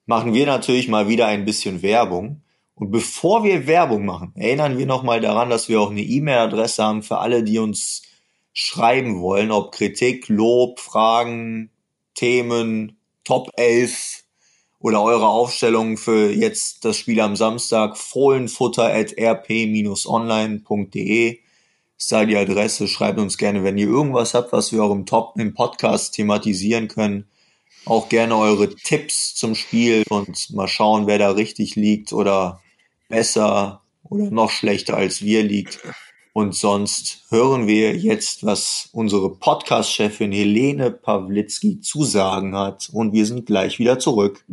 [0.06, 2.43] machen wir natürlich mal wieder ein bisschen Werbung.
[2.75, 7.01] Und bevor wir Werbung machen, erinnern wir nochmal daran, dass wir auch eine E-Mail-Adresse haben
[7.01, 8.03] für alle, die uns
[8.59, 11.69] schreiben wollen, ob Kritik, Lob, Fragen,
[12.15, 14.23] Themen, Top 11
[14.79, 20.57] oder eure Aufstellung für jetzt das Spiel am Samstag, fohlenfutter at rp-online.de
[21.99, 22.87] ist da die Adresse.
[22.87, 26.87] Schreibt uns gerne, wenn ihr irgendwas habt, was wir auch im Top im Podcast thematisieren
[26.87, 27.27] können.
[27.85, 32.59] Auch gerne eure Tipps zum Spiel und mal schauen, wer da richtig liegt oder
[33.07, 35.79] besser oder noch schlechter als wir liegt.
[36.38, 42.89] Und sonst hören wir jetzt, was unsere Podcast-Chefin Helene Pawlitzki zu sagen hat.
[42.93, 44.45] Und wir sind gleich wieder zurück.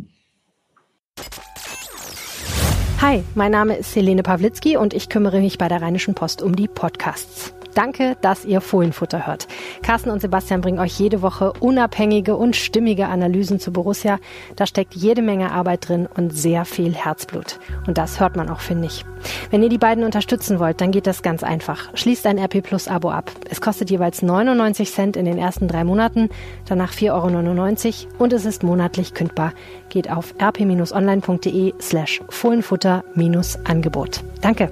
[3.01, 6.55] Hi, mein Name ist Helene Pawlitzki und ich kümmere mich bei der Rheinischen Post um
[6.55, 7.53] die Podcasts.
[7.75, 9.47] Danke, dass ihr Fohlenfutter hört.
[9.83, 14.17] Carsten und Sebastian bringen euch jede Woche unabhängige und stimmige Analysen zu Borussia.
[14.55, 17.59] Da steckt jede Menge Arbeit drin und sehr viel Herzblut.
[17.85, 19.05] Und das hört man auch, finde ich.
[19.51, 21.89] Wenn ihr die beiden unterstützen wollt, dann geht das ganz einfach.
[21.95, 23.29] Schließt ein RP Plus Abo ab.
[23.49, 26.29] Es kostet jeweils 99 Cent in den ersten drei Monaten,
[26.67, 29.51] danach 4,99 Euro und es ist monatlich kündbar.
[29.89, 34.23] Geht auf rp-online.de slash Fohlenfutter-Angebot.
[34.41, 34.71] Danke.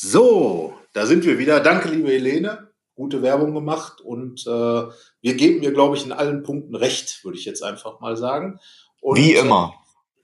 [0.00, 1.58] So, da sind wir wieder.
[1.58, 2.70] Danke, liebe Helene.
[2.94, 7.36] Gute Werbung gemacht und äh, wir geben mir, glaube ich, in allen Punkten recht, würde
[7.36, 8.60] ich jetzt einfach mal sagen.
[9.00, 9.74] Und, wie immer.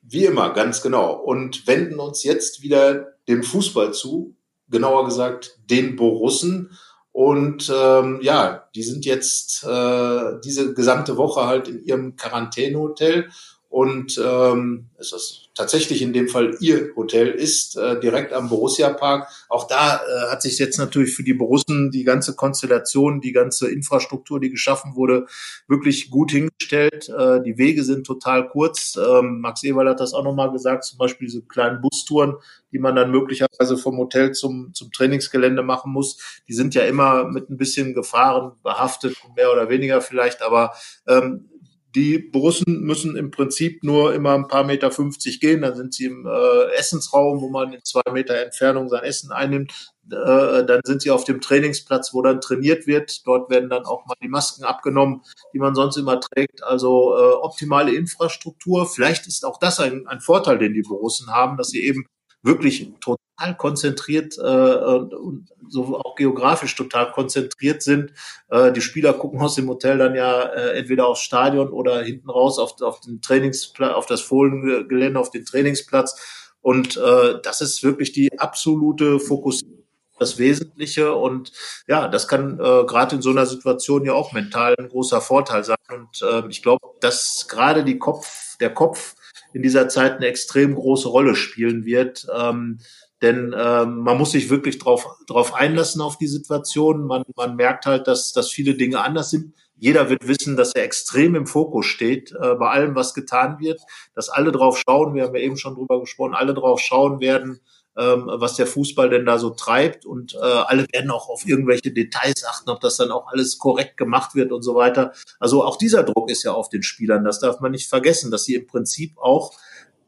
[0.00, 1.14] Wie immer, ganz genau.
[1.14, 4.36] Und wenden uns jetzt wieder dem Fußball zu,
[4.68, 6.78] genauer gesagt den Borussen.
[7.10, 13.28] Und ähm, ja, die sind jetzt äh, diese gesamte Woche halt in ihrem Quarantänehotel
[13.74, 18.88] und ähm, es ist tatsächlich in dem Fall ihr Hotel ist, äh, direkt am Borussia
[18.90, 19.28] Park.
[19.48, 23.68] Auch da äh, hat sich jetzt natürlich für die Borussen die ganze Konstellation, die ganze
[23.68, 25.26] Infrastruktur, die geschaffen wurde,
[25.66, 27.08] wirklich gut hingestellt.
[27.08, 28.96] Äh, die Wege sind total kurz.
[28.96, 32.34] Ähm, Max Eberl hat das auch nochmal gesagt, zum Beispiel diese kleinen Bustouren,
[32.70, 36.40] die man dann möglicherweise vom Hotel zum, zum Trainingsgelände machen muss.
[36.46, 40.74] Die sind ja immer mit ein bisschen Gefahren behaftet, mehr oder weniger vielleicht, aber
[41.08, 41.48] ähm,
[41.94, 46.06] die Borussen müssen im Prinzip nur immer ein paar Meter 50 gehen, dann sind sie
[46.06, 49.92] im äh, Essensraum, wo man in zwei Meter Entfernung sein Essen einnimmt.
[50.10, 53.26] Äh, dann sind sie auf dem Trainingsplatz, wo dann trainiert wird.
[53.26, 56.62] Dort werden dann auch mal die Masken abgenommen, die man sonst immer trägt.
[56.64, 58.86] Also äh, optimale Infrastruktur.
[58.86, 62.06] Vielleicht ist auch das ein, ein Vorteil, den die Borussen haben, dass sie eben
[62.44, 68.12] wirklich total konzentriert äh, und so auch geografisch total konzentriert sind.
[68.48, 72.30] Äh, die Spieler gucken aus dem Hotel dann ja äh, entweder aufs Stadion oder hinten
[72.30, 76.52] raus auf, auf den Trainingsplatz, auf das Fohlengelände, auf den Trainingsplatz.
[76.60, 79.84] Und äh, das ist wirklich die absolute Fokussierung
[80.18, 81.14] das Wesentliche.
[81.14, 81.52] Und
[81.86, 85.64] ja, das kann äh, gerade in so einer Situation ja auch mental ein großer Vorteil
[85.64, 85.76] sein.
[85.92, 89.16] Und äh, ich glaube, dass gerade die Kopf, der Kopf
[89.52, 92.26] in dieser Zeit eine extrem große Rolle spielen wird.
[92.34, 92.78] Ähm,
[93.22, 97.06] denn ähm, man muss sich wirklich drauf, drauf einlassen auf die Situation.
[97.06, 99.54] Man, man merkt halt, dass, dass viele Dinge anders sind.
[99.76, 103.80] Jeder wird wissen, dass er extrem im Fokus steht äh, bei allem, was getan wird,
[104.14, 107.60] dass alle drauf schauen, wir haben ja eben schon drüber gesprochen, alle drauf schauen werden,
[107.96, 110.04] ähm, was der Fußball denn da so treibt.
[110.06, 113.96] Und äh, alle werden auch auf irgendwelche Details achten, ob das dann auch alles korrekt
[113.96, 115.12] gemacht wird und so weiter.
[115.38, 117.24] Also auch dieser Druck ist ja auf den Spielern.
[117.24, 119.52] Das darf man nicht vergessen, dass sie im Prinzip auch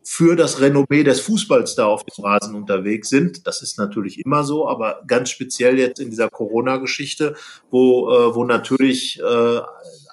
[0.09, 3.45] für das Renommee des Fußballs da auf dem Rasen unterwegs sind.
[3.49, 7.35] Das ist natürlich immer so, aber ganz speziell jetzt in dieser Corona-Geschichte,
[7.73, 9.61] wo, äh, wo natürlich äh,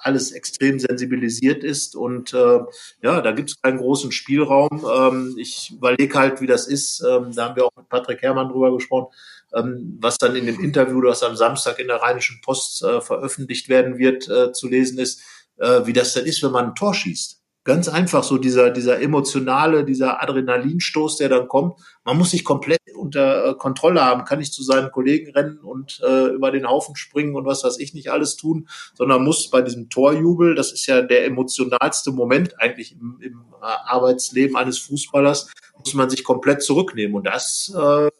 [0.04, 2.60] alles extrem sensibilisiert ist und äh,
[3.02, 4.84] ja, da gibt es keinen großen Spielraum.
[4.92, 7.00] Ähm, ich überlege halt, wie das ist.
[7.00, 9.12] Ähm, da haben wir auch mit Patrick Herrmann drüber gesprochen,
[9.54, 13.68] ähm, was dann in dem Interview, das am Samstag in der Rheinischen Post äh, veröffentlicht
[13.68, 15.22] werden wird, äh, zu lesen ist,
[15.58, 19.00] äh, wie das dann ist, wenn man ein Tor schießt ganz einfach so dieser, dieser
[19.00, 21.80] emotionale, dieser Adrenalinstoß, der dann kommt.
[22.04, 26.00] Man muss sich komplett unter äh, Kontrolle haben, kann nicht zu seinen Kollegen rennen und
[26.06, 29.62] äh, über den Haufen springen und was weiß ich nicht alles tun, sondern muss bei
[29.62, 35.50] diesem Torjubel, das ist ja der emotionalste Moment eigentlich im, im äh, Arbeitsleben eines Fußballers,
[35.78, 37.16] muss man sich komplett zurücknehmen.
[37.16, 38.10] Und das äh,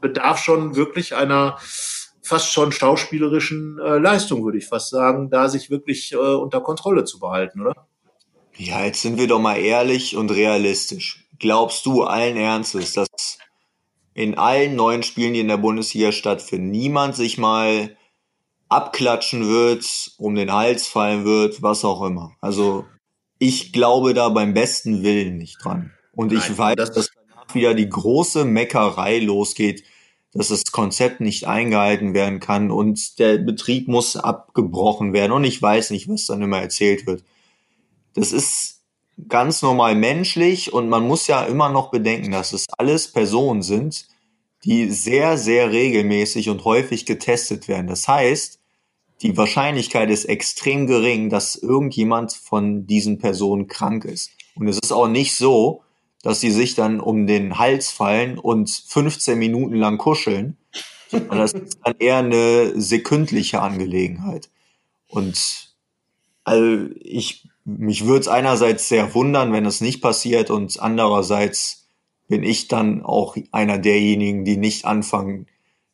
[0.00, 1.58] bedarf schon wirklich einer
[2.22, 7.04] fast schon schauspielerischen äh, Leistung, würde ich fast sagen, da sich wirklich äh, unter Kontrolle
[7.04, 7.89] zu behalten, oder?
[8.60, 11.24] Ja, jetzt sind wir doch mal ehrlich und realistisch.
[11.38, 13.38] Glaubst du allen Ernstes, dass
[14.12, 17.96] in allen neuen Spielen, die in der Bundesliga stattfinden, niemand sich mal
[18.68, 22.36] abklatschen wird, um den Hals fallen wird, was auch immer.
[22.42, 22.84] Also
[23.38, 25.92] ich glaube da beim besten Willen nicht dran.
[26.12, 29.84] Und Nein, ich weiß, das dass danach wieder die große Meckerei losgeht,
[30.34, 35.62] dass das Konzept nicht eingehalten werden kann und der Betrieb muss abgebrochen werden und ich
[35.62, 37.24] weiß nicht, was dann immer erzählt wird.
[38.14, 38.80] Das ist
[39.28, 44.06] ganz normal menschlich und man muss ja immer noch bedenken, dass es alles Personen sind,
[44.64, 47.86] die sehr, sehr regelmäßig und häufig getestet werden.
[47.86, 48.58] Das heißt,
[49.22, 54.30] die Wahrscheinlichkeit ist extrem gering, dass irgendjemand von diesen Personen krank ist.
[54.54, 55.82] Und es ist auch nicht so,
[56.22, 60.56] dass sie sich dann um den Hals fallen und 15 Minuten lang kuscheln,
[61.08, 64.50] sondern das ist dann eher eine sekündliche Angelegenheit.
[65.08, 65.74] Und
[66.44, 71.88] also ich, mich würde es einerseits sehr wundern, wenn es nicht passiert und andererseits
[72.28, 75.46] bin ich dann auch einer derjenigen, die nicht anfangen,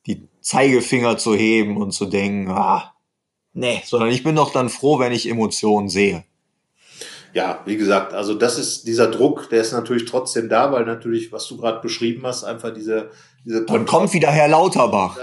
[0.06, 2.94] die Zeigefinger zu heben und zu denken, ah,
[3.52, 6.24] nee, sondern ich bin doch dann froh, wenn ich Emotionen sehe.
[7.32, 11.32] Ja, wie gesagt, also das ist dieser Druck, der ist natürlich trotzdem da, weil natürlich,
[11.32, 13.10] was du gerade beschrieben hast, einfach diese,
[13.44, 15.18] diese Dann kommt wieder Herr Lauterbach.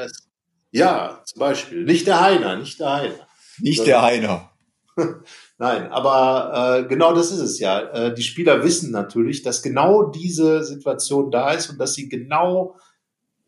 [0.72, 1.86] Ja, zum Beispiel.
[1.86, 3.28] Nicht der Heiner, nicht der Heiner.
[3.60, 4.52] Nicht der Heiner.
[5.60, 7.80] Nein, aber äh, genau das ist es ja.
[7.80, 12.76] Äh, die Spieler wissen natürlich, dass genau diese Situation da ist und dass sie genau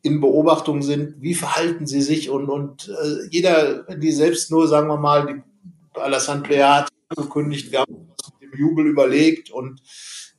[0.04, 4.88] in Beobachtung sind, wie verhalten sie sich und, und äh, jeder, die selbst nur, sagen
[4.88, 9.82] wir mal, die Alassane Plea hat angekündigt, wir haben uns mit dem Jubel überlegt und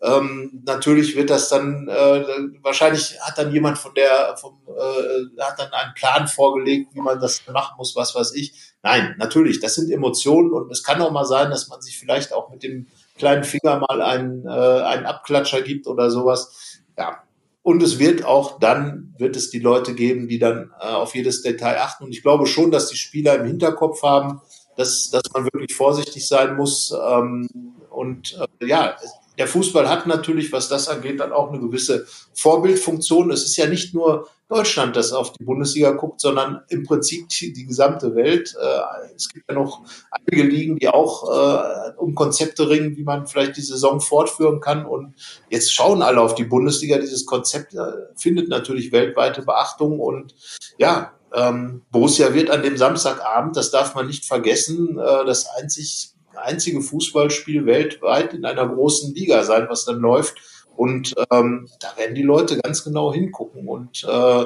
[0.02, 2.24] ähm, natürlich wird das dann, äh,
[2.62, 7.18] wahrscheinlich hat dann jemand von der, vom, äh, hat dann einen Plan vorgelegt, wie man
[7.18, 8.74] das machen muss, was weiß ich.
[8.86, 12.32] Nein, natürlich, das sind Emotionen und es kann auch mal sein, dass man sich vielleicht
[12.32, 12.86] auch mit dem
[13.18, 16.78] kleinen Finger mal einen, äh, einen Abklatscher gibt oder sowas.
[16.96, 17.24] Ja,
[17.64, 21.42] und es wird auch dann, wird es die Leute geben, die dann äh, auf jedes
[21.42, 22.04] Detail achten.
[22.04, 24.40] Und ich glaube schon, dass die Spieler im Hinterkopf haben,
[24.76, 26.94] dass, dass man wirklich vorsichtig sein muss.
[27.10, 27.48] Ähm,
[27.90, 28.94] und äh, ja,
[29.38, 33.30] der Fußball hat natürlich, was das angeht, dann auch eine gewisse Vorbildfunktion.
[33.30, 37.66] Es ist ja nicht nur Deutschland, das auf die Bundesliga guckt, sondern im Prinzip die,
[37.66, 38.54] gesamte Welt.
[38.60, 43.26] Äh, es gibt ja noch einige Ligen, die auch äh, um Konzepte ringen, wie man
[43.26, 44.86] vielleicht die Saison fortführen kann.
[44.86, 45.14] Und
[45.50, 46.98] jetzt schauen alle auf die Bundesliga.
[46.98, 47.78] Dieses Konzept äh,
[48.14, 49.98] findet natürlich weltweite Beachtung.
[49.98, 50.34] Und
[50.78, 56.80] ja, ähm, Borussia wird an dem Samstagabend, das darf man nicht vergessen, das einzig einzige
[56.80, 60.36] Fußballspiel weltweit in einer großen Liga sein, was dann läuft.
[60.76, 63.66] Und ähm, da werden die Leute ganz genau hingucken.
[63.66, 64.44] Und äh,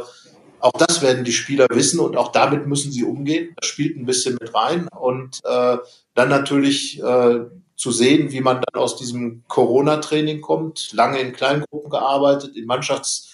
[0.60, 3.54] auch das werden die Spieler wissen und auch damit müssen sie umgehen.
[3.56, 4.88] Das spielt ein bisschen mit rein.
[4.88, 5.78] Und äh,
[6.14, 7.40] dann natürlich äh,
[7.76, 13.29] zu sehen, wie man dann aus diesem Corona-Training kommt, lange in Kleingruppen gearbeitet, in Mannschafts-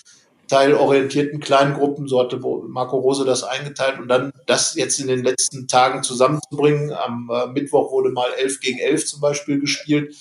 [0.48, 5.24] teilorientierten kleinen Gruppen, so hatte Marco Rose das eingeteilt und dann das jetzt in den
[5.24, 6.92] letzten Tagen zusammenzubringen.
[6.92, 10.14] Am äh, Mittwoch wurde mal 11 gegen 11 zum Beispiel gespielt.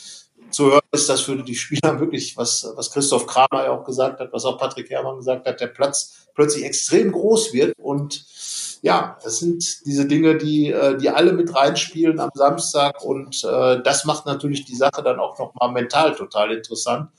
[0.50, 4.20] Zu hören ist das für die Spieler wirklich, was, was Christoph Kramer ja auch gesagt
[4.20, 8.26] hat, was auch Patrick Herrmann gesagt hat, der Platz plötzlich extrem groß wird und
[8.82, 13.82] ja, das sind diese Dinge, die, äh, die alle mit reinspielen am Samstag und äh,
[13.82, 17.10] das macht natürlich die Sache dann auch nochmal mental total interessant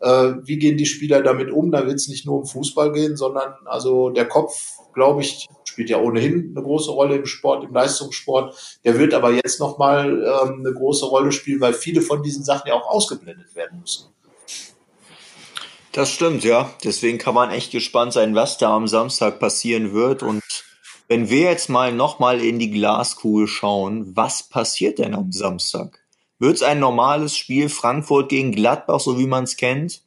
[0.00, 1.70] wie gehen die Spieler damit um?
[1.72, 4.54] Da wird es nicht nur um Fußball gehen, sondern also der Kopf,
[4.94, 8.78] glaube ich, spielt ja ohnehin eine große Rolle im Sport, im Leistungssport.
[8.84, 12.68] Der wird aber jetzt nochmal ähm, eine große Rolle spielen, weil viele von diesen Sachen
[12.68, 14.08] ja auch ausgeblendet werden müssen.
[15.92, 16.70] Das stimmt, ja.
[16.84, 20.22] Deswegen kann man echt gespannt sein, was da am Samstag passieren wird.
[20.22, 20.42] Und
[21.08, 25.98] wenn wir jetzt mal nochmal in die Glaskugel schauen, was passiert denn am Samstag?
[26.38, 30.02] Wird es ein normales Spiel Frankfurt gegen Gladbach, so wie man es kennt?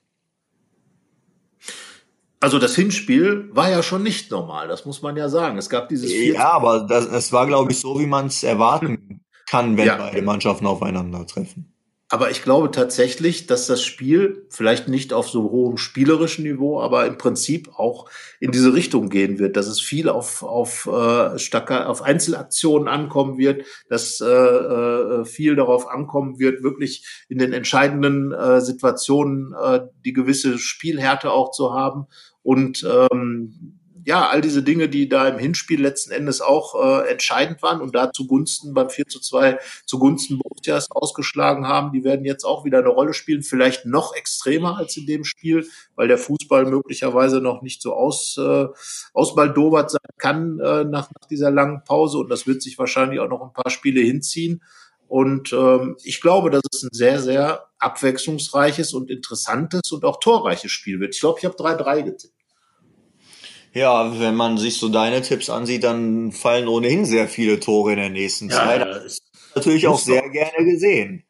[2.39, 5.57] Also das Hinspiel war ja schon nicht normal, das muss man ja sagen.
[5.57, 9.21] Es gab dieses Ja, aber das, es war, glaube ich, so, wie man es erwarten
[9.47, 9.97] kann, wenn ja.
[9.97, 11.71] beide Mannschaften aufeinandertreffen.
[12.13, 17.05] Aber ich glaube tatsächlich, dass das Spiel vielleicht nicht auf so hohem spielerischen Niveau, aber
[17.05, 18.09] im Prinzip auch
[18.41, 23.37] in diese Richtung gehen wird, dass es viel auf, auf, äh, starker, auf Einzelaktionen ankommen
[23.37, 29.79] wird, dass äh, äh, viel darauf ankommen wird, wirklich in den entscheidenden äh, Situationen äh,
[30.03, 32.07] die gewisse Spielhärte auch zu haben.
[32.43, 37.61] Und ähm, ja, all diese Dinge, die da im Hinspiel letzten Endes auch äh, entscheidend
[37.61, 42.43] waren und da zugunsten beim 4 zu 2 zugunsten Borussias ausgeschlagen haben, die werden jetzt
[42.43, 46.65] auch wieder eine Rolle spielen, vielleicht noch extremer als in dem Spiel, weil der Fußball
[46.65, 48.67] möglicherweise noch nicht so aus, äh,
[49.13, 53.29] ausbaldowert sein kann äh, nach, nach dieser langen Pause und das wird sich wahrscheinlich auch
[53.29, 54.61] noch ein paar Spiele hinziehen.
[55.07, 60.71] Und ähm, ich glaube, dass es ein sehr, sehr abwechslungsreiches und interessantes und auch torreiches
[60.71, 61.15] Spiel wird.
[61.15, 62.40] Ich glaube, ich habe 3-3 getippt.
[63.73, 67.99] Ja, wenn man sich so deine Tipps ansieht, dann fallen ohnehin sehr viele Tore in
[67.99, 68.81] der nächsten ja, Zeit.
[68.81, 69.23] Das ist
[69.55, 71.23] natürlich auch sehr gerne gesehen.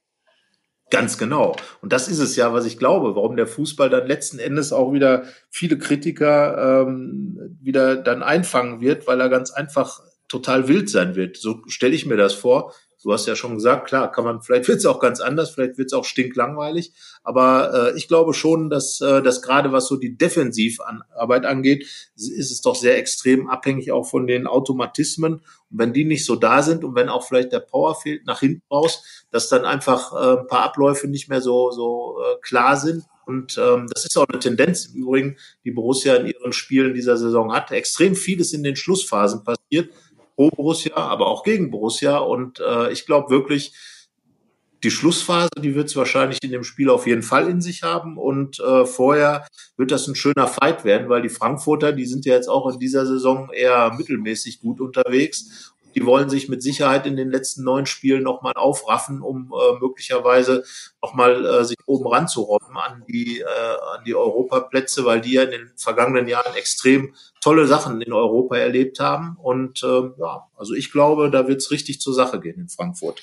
[0.89, 1.55] Ganz genau.
[1.81, 4.91] Und das ist es ja, was ich glaube, warum der Fußball dann letzten Endes auch
[4.91, 11.15] wieder viele Kritiker ähm, wieder dann einfangen wird, weil er ganz einfach total wild sein
[11.15, 11.37] wird.
[11.37, 12.73] So stelle ich mir das vor.
[13.03, 15.77] Du hast ja schon gesagt, klar, kann man, vielleicht wird es auch ganz anders, vielleicht
[15.77, 16.93] wird es auch stinklangweilig,
[17.23, 22.51] aber äh, ich glaube schon, dass, äh, dass gerade was so die Defensivarbeit angeht, ist
[22.51, 25.41] es doch sehr extrem abhängig auch von den Automatismen.
[25.71, 28.41] Und wenn die nicht so da sind und wenn auch vielleicht der Power fehlt nach
[28.41, 32.77] hinten raus, dass dann einfach äh, ein paar Abläufe nicht mehr so, so äh, klar
[32.77, 33.03] sind.
[33.25, 37.17] Und ähm, das ist auch eine Tendenz im Übrigen, die Borussia in ihren Spielen dieser
[37.17, 37.71] Saison hat.
[37.71, 39.89] Extrem vieles in den Schlussphasen passiert
[40.35, 42.17] pro Borussia, aber auch gegen Borussia.
[42.17, 43.73] Und äh, ich glaube wirklich,
[44.83, 48.17] die Schlussphase, die wird es wahrscheinlich in dem Spiel auf jeden Fall in sich haben.
[48.17, 49.45] Und äh, vorher
[49.77, 52.79] wird das ein schöner Fight werden, weil die Frankfurter, die sind ja jetzt auch in
[52.79, 55.73] dieser Saison eher mittelmäßig gut unterwegs.
[55.95, 60.63] Die wollen sich mit Sicherheit in den letzten neun Spielen nochmal aufraffen, um äh, möglicherweise
[61.01, 65.51] nochmal äh, sich oben ranzurobben an die, äh, an die Europaplätze, weil die ja in
[65.51, 69.37] den vergangenen Jahren extrem tolle Sachen in Europa erlebt haben.
[69.41, 73.21] Und äh, ja, also ich glaube, da wird es richtig zur Sache gehen in Frankfurt.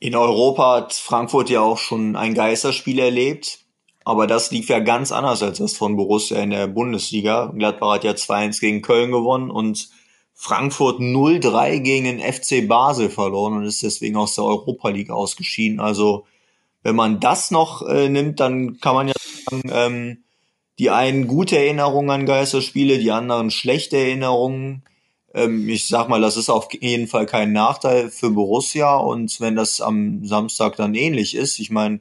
[0.00, 3.60] In Europa hat Frankfurt ja auch schon ein Geisterspiel erlebt.
[4.04, 7.52] Aber das lief ja ganz anders als das von Borussia in der Bundesliga.
[7.56, 9.88] Gladbach hat ja 2-1 gegen Köln gewonnen und
[10.34, 15.80] Frankfurt 0-3 gegen den FC Basel verloren und ist deswegen aus der Europa League ausgeschieden.
[15.80, 16.26] Also
[16.82, 19.14] wenn man das noch äh, nimmt, dann kann man ja
[19.48, 20.24] sagen, ähm,
[20.78, 24.82] die einen gute Erinnerungen an Geisterspiele, die anderen schlechte Erinnerungen.
[25.32, 29.56] Ähm, ich sag mal, das ist auf jeden Fall kein Nachteil für Borussia und wenn
[29.56, 32.00] das am Samstag dann ähnlich ist, ich meine,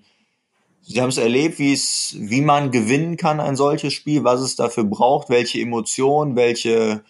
[0.85, 4.57] Sie haben es erlebt, wie es, wie man gewinnen kann, ein solches Spiel, was es
[4.57, 7.05] dafür braucht, welche Emotionen, welche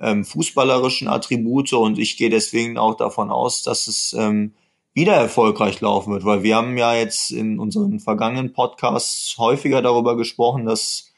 [0.00, 4.54] ähm, fußballerischen Attribute und ich gehe deswegen auch davon aus, dass es ähm,
[4.92, 10.16] wieder erfolgreich laufen wird, weil wir haben ja jetzt in unseren vergangenen Podcasts häufiger darüber
[10.16, 11.12] gesprochen, dass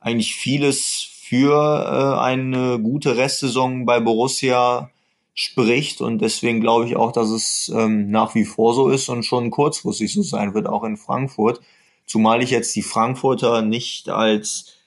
[0.00, 4.90] eigentlich vieles für äh, eine gute Restsaison bei Borussia
[5.34, 9.24] spricht und deswegen glaube ich auch, dass es ähm, nach wie vor so ist und
[9.24, 11.60] schon kurzfristig so sein wird, auch in Frankfurt.
[12.06, 14.77] Zumal ich jetzt die Frankfurter nicht als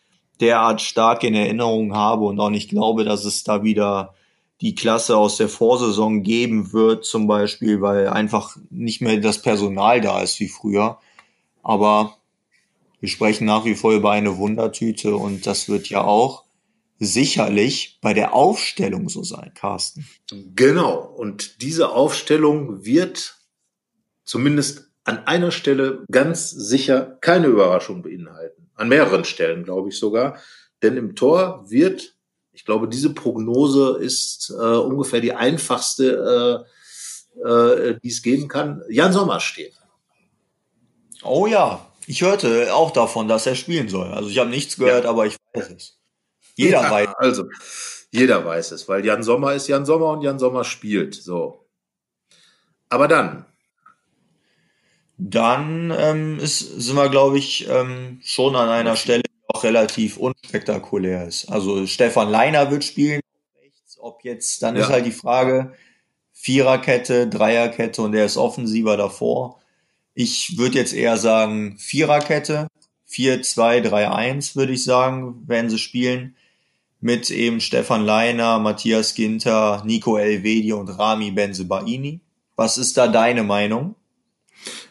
[0.42, 4.16] derart stark in Erinnerung habe und auch nicht glaube, dass es da wieder
[4.62, 10.02] die Klasse aus der Vorsaison geben wird, zum Beispiel, weil einfach nicht mehr das Personal
[10.02, 11.00] da ist wie früher.
[11.64, 12.18] Aber
[13.00, 16.44] wir sprechen nach wie vor über eine Wundertüte und das wird ja auch
[17.00, 20.08] sicherlich bei der Aufstellung so sein, Carsten.
[20.56, 21.00] Genau.
[21.00, 23.38] Und diese Aufstellung wird
[24.24, 28.61] zumindest an einer Stelle ganz sicher keine Überraschung beinhalten.
[28.82, 30.40] An mehreren Stellen, glaube ich sogar.
[30.82, 32.16] Denn im Tor wird
[32.54, 36.66] ich glaube, diese Prognose ist äh, ungefähr die einfachste,
[37.44, 38.84] äh, äh, die es geben kann.
[38.90, 39.74] Jan Sommer steht.
[41.24, 44.12] Oh ja, ich hörte auch davon, dass er spielen soll.
[44.12, 45.10] Also ich habe nichts gehört, ja.
[45.10, 45.98] aber ich weiß es.
[46.56, 47.10] Jeder ja, weiß.
[47.18, 47.46] Also
[48.12, 51.16] jeder weiß es, weil Jan Sommer ist Jan Sommer und Jan Sommer spielt.
[51.16, 51.70] So.
[52.90, 53.46] Aber dann.
[55.24, 61.28] Dann ähm, ist, sind wir, glaube ich, ähm, schon an einer Stelle, auch relativ unspektakulär
[61.28, 61.50] ist.
[61.50, 63.22] Also Stefan Leiner wird spielen
[64.02, 64.82] ob jetzt, dann ja.
[64.82, 65.74] ist halt die Frage,
[66.34, 69.60] Viererkette, Dreierkette und er ist offensiver davor.
[70.14, 72.68] Ich würde jetzt eher sagen Viererkette,
[73.10, 76.36] 4-2-3-1 würde ich sagen, werden sie spielen.
[77.00, 82.20] Mit eben Stefan Leiner, Matthias Ginter, Nico Elvedi und Rami Benzebaini.
[82.56, 83.96] Was ist da deine Meinung?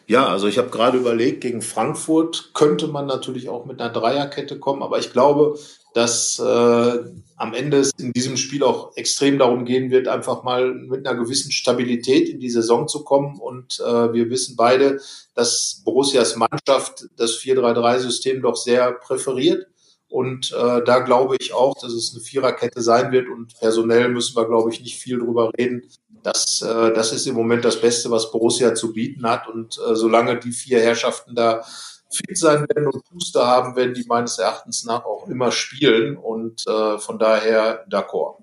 [0.07, 4.59] Ja, also ich habe gerade überlegt, gegen Frankfurt könnte man natürlich auch mit einer Dreierkette
[4.59, 5.57] kommen, aber ich glaube,
[5.93, 6.99] dass äh,
[7.35, 11.19] am Ende es in diesem Spiel auch extrem darum gehen wird, einfach mal mit einer
[11.19, 13.39] gewissen Stabilität in die Saison zu kommen.
[13.39, 15.01] Und äh, wir wissen beide,
[15.33, 19.67] dass Borussias Mannschaft das 4-3-3-System doch sehr präferiert.
[20.07, 23.27] Und äh, da glaube ich auch, dass es eine Viererkette sein wird.
[23.27, 25.83] Und personell müssen wir, glaube ich, nicht viel drüber reden,
[26.23, 29.47] das, äh, das ist im Moment das Beste, was Borussia zu bieten hat.
[29.47, 31.63] Und äh, solange die vier Herrschaften da
[32.09, 36.17] fit sein werden und Puste haben, werden die meines Erachtens nach auch immer spielen.
[36.17, 38.37] Und äh, von daher d'accord.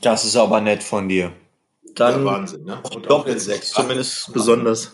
[0.00, 1.32] Das ist aber nett von dir.
[1.94, 2.80] Dann ja, Wahnsinn, ne?
[2.94, 4.90] Und Doppel sechs, zumindest besonders.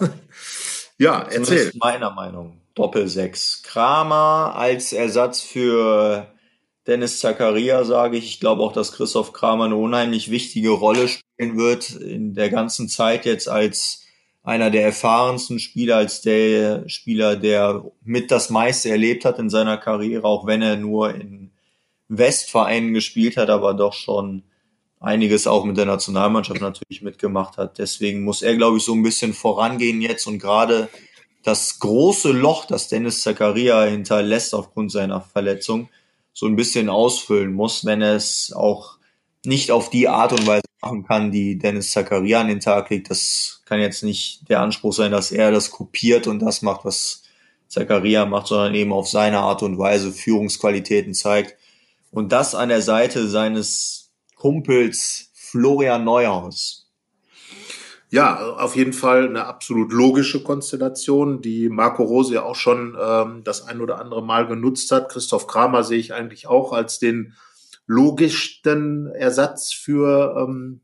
[0.98, 1.44] ja, erzähl.
[1.44, 2.60] Zumindest meiner Meinung.
[2.74, 3.62] Doppel sechs.
[3.62, 6.26] Kramer als Ersatz für
[6.86, 8.26] Dennis Zakaria sage ich.
[8.26, 12.88] Ich glaube auch, dass Christoph Kramer eine unheimlich wichtige Rolle spielen wird in der ganzen
[12.88, 14.04] Zeit jetzt als
[14.42, 19.76] einer der erfahrensten Spieler, als der Spieler, der mit das meiste erlebt hat in seiner
[19.76, 21.50] Karriere, auch wenn er nur in
[22.08, 24.42] Westvereinen gespielt hat, aber doch schon
[25.00, 27.78] einiges auch mit der Nationalmannschaft natürlich mitgemacht hat.
[27.78, 30.88] Deswegen muss er, glaube ich, so ein bisschen vorangehen jetzt und gerade
[31.44, 35.88] das große Loch, das Dennis Zakaria hinterlässt aufgrund seiner Verletzung,
[36.32, 38.97] so ein bisschen ausfüllen muss, wenn es auch
[39.48, 43.10] nicht auf die Art und Weise machen kann, die Dennis Zakaria an den Tag legt.
[43.10, 47.22] Das kann jetzt nicht der Anspruch sein, dass er das kopiert und das macht, was
[47.66, 51.56] Zakaria macht, sondern eben auf seine Art und Weise Führungsqualitäten zeigt.
[52.10, 56.86] Und das an der Seite seines Kumpels Florian Neuhaus.
[58.10, 63.42] Ja, auf jeden Fall eine absolut logische Konstellation, die Marco Rose ja auch schon ähm,
[63.44, 65.10] das ein oder andere Mal genutzt hat.
[65.10, 67.34] Christoph Kramer sehe ich eigentlich auch als den
[67.88, 70.80] logischsten Ersatz für ähm,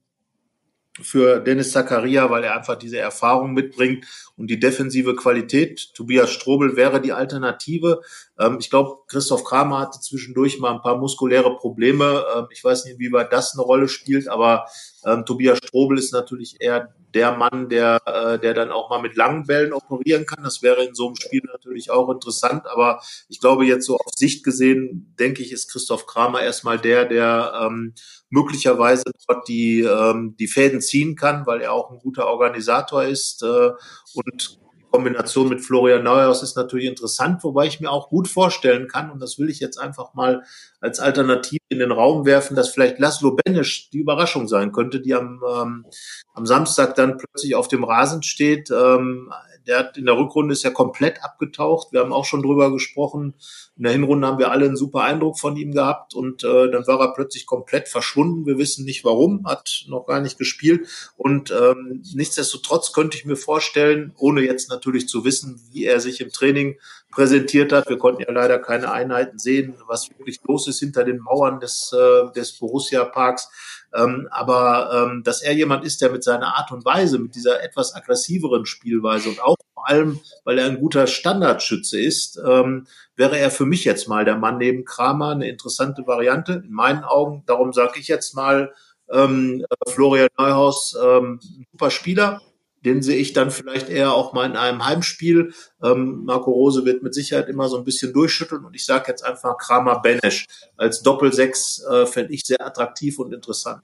[1.00, 5.92] für Dennis Zakaria, weil er einfach diese Erfahrung mitbringt und die defensive Qualität.
[5.94, 8.00] Tobias Strobel wäre die Alternative.
[8.38, 12.24] Ähm, ich glaube, Christoph Kramer hatte zwischendurch mal ein paar muskuläre Probleme.
[12.36, 14.66] Ähm, ich weiß nicht, wie weit das eine Rolle spielt, aber
[15.07, 19.16] ähm, Tobias Strobel ist natürlich eher der Mann, der, äh, der dann auch mal mit
[19.16, 20.42] langen Bällen operieren kann.
[20.42, 22.66] Das wäre in so einem Spiel natürlich auch interessant.
[22.66, 27.05] Aber ich glaube, jetzt so auf Sicht gesehen, denke ich, ist Christoph Kramer erstmal der,
[27.05, 27.94] der ähm,
[28.30, 33.42] möglicherweise dort die, ähm, die Fäden ziehen kann, weil er auch ein guter Organisator ist.
[33.42, 33.70] Äh,
[34.14, 34.63] und
[34.95, 39.20] Kombination mit Florian Neuhaus ist natürlich interessant, wobei ich mir auch gut vorstellen kann, und
[39.20, 40.45] das will ich jetzt einfach mal
[40.80, 45.12] als Alternative in den Raum werfen, dass vielleicht Laszlo Benisch die Überraschung sein könnte, die
[45.12, 45.86] am, ähm,
[46.32, 48.70] am Samstag dann plötzlich auf dem Rasen steht.
[48.70, 49.32] Ähm,
[49.66, 51.92] der hat in der Rückrunde ist ja komplett abgetaucht.
[51.92, 53.34] Wir haben auch schon drüber gesprochen.
[53.76, 56.86] In der Hinrunde haben wir alle einen super Eindruck von ihm gehabt und äh, dann
[56.86, 58.46] war er plötzlich komplett verschwunden.
[58.46, 60.88] Wir wissen nicht warum, hat noch gar nicht gespielt.
[61.16, 66.20] Und ähm, nichtsdestotrotz könnte ich mir vorstellen, ohne jetzt natürlich zu wissen, wie er sich
[66.20, 66.78] im Training
[67.10, 67.88] präsentiert hat.
[67.88, 71.92] Wir konnten ja leider keine Einheiten sehen, was wirklich los ist hinter den Mauern des,
[71.92, 73.48] äh, des Borussia Parks.
[73.95, 77.62] Ähm, aber ähm, dass er jemand ist, der mit seiner Art und Weise, mit dieser
[77.62, 82.86] etwas aggressiveren Spielweise und auch vor allem, weil er ein guter Standardschütze ist, ähm,
[83.16, 87.05] wäre er für mich jetzt mal der Mann neben Kramer eine interessante Variante in meinen
[87.05, 87.45] Augen.
[87.47, 88.72] Darum sage ich jetzt mal
[89.11, 91.38] ähm, Florian Neuhaus, ähm,
[91.70, 92.40] super Spieler,
[92.85, 95.55] den sehe ich dann vielleicht eher auch mal in einem Heimspiel.
[95.82, 99.24] Ähm, Marco Rose wird mit Sicherheit immer so ein bisschen durchschütteln und ich sage jetzt
[99.24, 103.82] einfach Kramer Benesch als Doppelsechs äh, fände ich sehr attraktiv und interessant.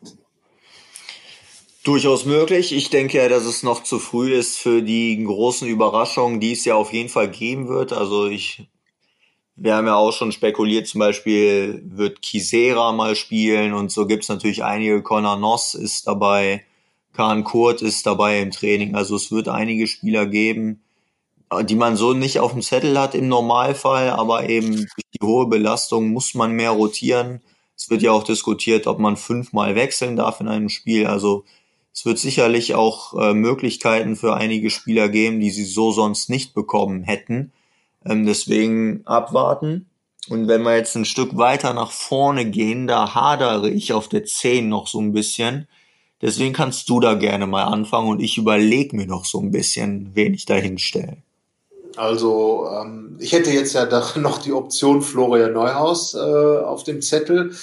[1.83, 2.73] Durchaus möglich.
[2.73, 6.67] Ich denke ja, dass es noch zu früh ist für die großen Überraschungen, die es
[6.67, 7.95] ja auf jeden Fall geben wird.
[7.95, 8.69] Also ich,
[9.57, 14.25] wir haben ja auch schon spekuliert, zum Beispiel wird Kisera mal spielen und so gibt
[14.25, 15.03] es natürlich einige.
[15.03, 16.67] Conor Noss ist dabei.
[17.13, 18.95] Kahn Kurt ist dabei im Training.
[18.95, 20.83] Also es wird einige Spieler geben,
[21.63, 25.47] die man so nicht auf dem Zettel hat im Normalfall, aber eben durch die hohe
[25.47, 27.41] Belastung muss man mehr rotieren.
[27.77, 31.07] Es wird ja auch diskutiert, ob man fünfmal wechseln darf in einem Spiel.
[31.07, 31.45] Also
[31.93, 36.55] es wird sicherlich auch äh, Möglichkeiten für einige Spieler geben, die sie so sonst nicht
[36.55, 37.53] bekommen hätten.
[38.05, 39.91] Ähm, deswegen abwarten.
[40.29, 44.25] Und wenn wir jetzt ein Stück weiter nach vorne gehen, da hadere ich auf der
[44.25, 45.67] 10 noch so ein bisschen.
[46.23, 50.11] Deswegen kannst du da gerne mal anfangen und ich überlege mir noch so ein bisschen,
[50.15, 51.17] wen ich da hinstelle.
[51.97, 57.55] Also ähm, ich hätte jetzt ja noch die Option Florian Neuhaus äh, auf dem Zettel,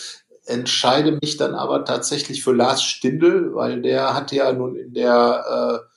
[0.46, 5.84] entscheide mich dann aber tatsächlich für Lars Stindl, weil der hatte ja nun in der,
[5.84, 5.97] äh,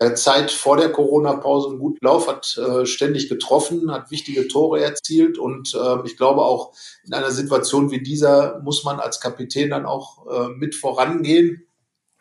[0.00, 4.82] der Zeit vor der Corona-Pause einen guten Lauf, hat äh, ständig getroffen, hat wichtige Tore
[4.82, 6.72] erzielt und äh, ich glaube auch
[7.04, 11.66] in einer Situation wie dieser muss man als Kapitän dann auch äh, mit vorangehen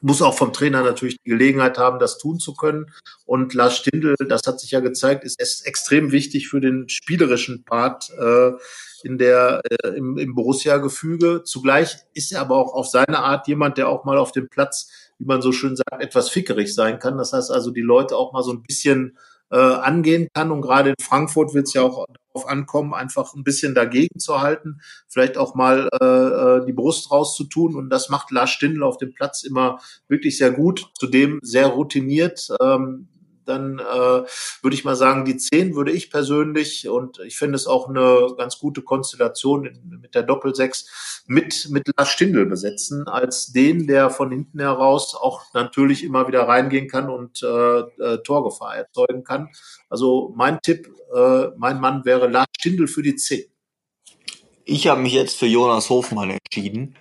[0.06, 2.92] muss auch vom Trainer natürlich die Gelegenheit haben, das tun zu können.
[3.26, 8.12] Und Lars Stindl, das hat sich ja gezeigt, ist extrem wichtig für den spielerischen Part
[8.12, 8.52] äh,
[9.04, 11.42] in der äh, im, im Borussia-Gefüge.
[11.44, 14.92] Zugleich ist er aber auch auf seine Art jemand, der auch mal auf dem Platz,
[15.18, 17.18] wie man so schön sagt, etwas fickerig sein kann.
[17.18, 19.18] Das heißt also, die Leute auch mal so ein bisschen
[19.52, 20.52] äh, angehen kann.
[20.52, 24.42] Und gerade in Frankfurt wird es ja auch darauf ankommen, einfach ein bisschen dagegen zu
[24.42, 27.76] halten, vielleicht auch mal äh, äh, die Brust rauszutun.
[27.76, 32.50] Und das macht Lars Stindl auf dem Platz immer wirklich sehr gut, zudem sehr routiniert.
[32.62, 33.08] Ähm,
[33.46, 37.68] dann äh, würde ich mal sagen, die 10 würde ich persönlich und ich finde es
[37.68, 39.70] auch eine ganz gute Konstellation
[40.02, 45.54] mit der Doppelsechs mit, mit Lars Stindl besetzen, als den, der von hinten heraus auch
[45.54, 49.50] natürlich immer wieder reingehen kann und äh, äh, Torgefahr erzeugen kann.
[49.90, 53.46] Also mein Tipp, äh, mein Mann wäre Lars Stindl für die 10.
[54.66, 56.96] Ich habe mich jetzt für Jonas Hofmann entschieden.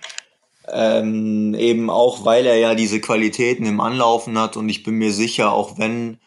[0.67, 5.11] Ähm, eben auch, weil er ja diese Qualitäten im Anlaufen hat und ich bin mir
[5.11, 6.17] sicher, auch wenn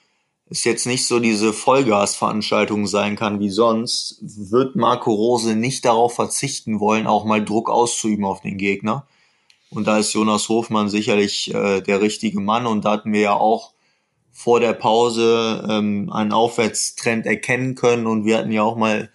[0.50, 6.14] es jetzt nicht so diese Vollgasveranstaltung sein kann wie sonst, wird Marco Rose nicht darauf
[6.14, 9.06] verzichten wollen, auch mal Druck auszuüben auf den Gegner.
[9.70, 12.66] Und da ist Jonas Hofmann sicherlich äh, der richtige Mann.
[12.66, 13.74] Und da hatten wir ja auch
[14.32, 18.06] vor der Pause ähm, einen Aufwärtstrend erkennen können.
[18.06, 19.10] Und wir hatten ja auch mal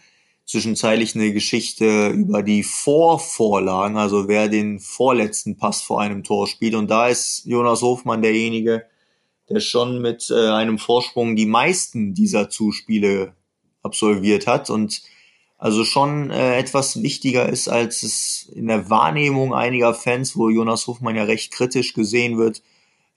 [0.46, 6.76] zwischenzeitlich eine Geschichte über die Vorvorlagen, also wer den vorletzten Pass vor einem Tor spielt.
[6.76, 8.86] Und da ist Jonas Hofmann derjenige,
[9.54, 13.34] der schon mit äh, einem Vorsprung die meisten dieser Zuspiele
[13.82, 15.02] absolviert hat und
[15.58, 20.88] also schon äh, etwas wichtiger ist, als es in der Wahrnehmung einiger Fans, wo Jonas
[20.88, 22.62] Hofmann ja recht kritisch gesehen wird,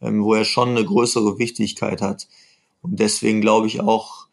[0.00, 2.28] ähm, wo er schon eine größere Wichtigkeit hat.
[2.82, 4.26] Und deswegen glaube ich auch,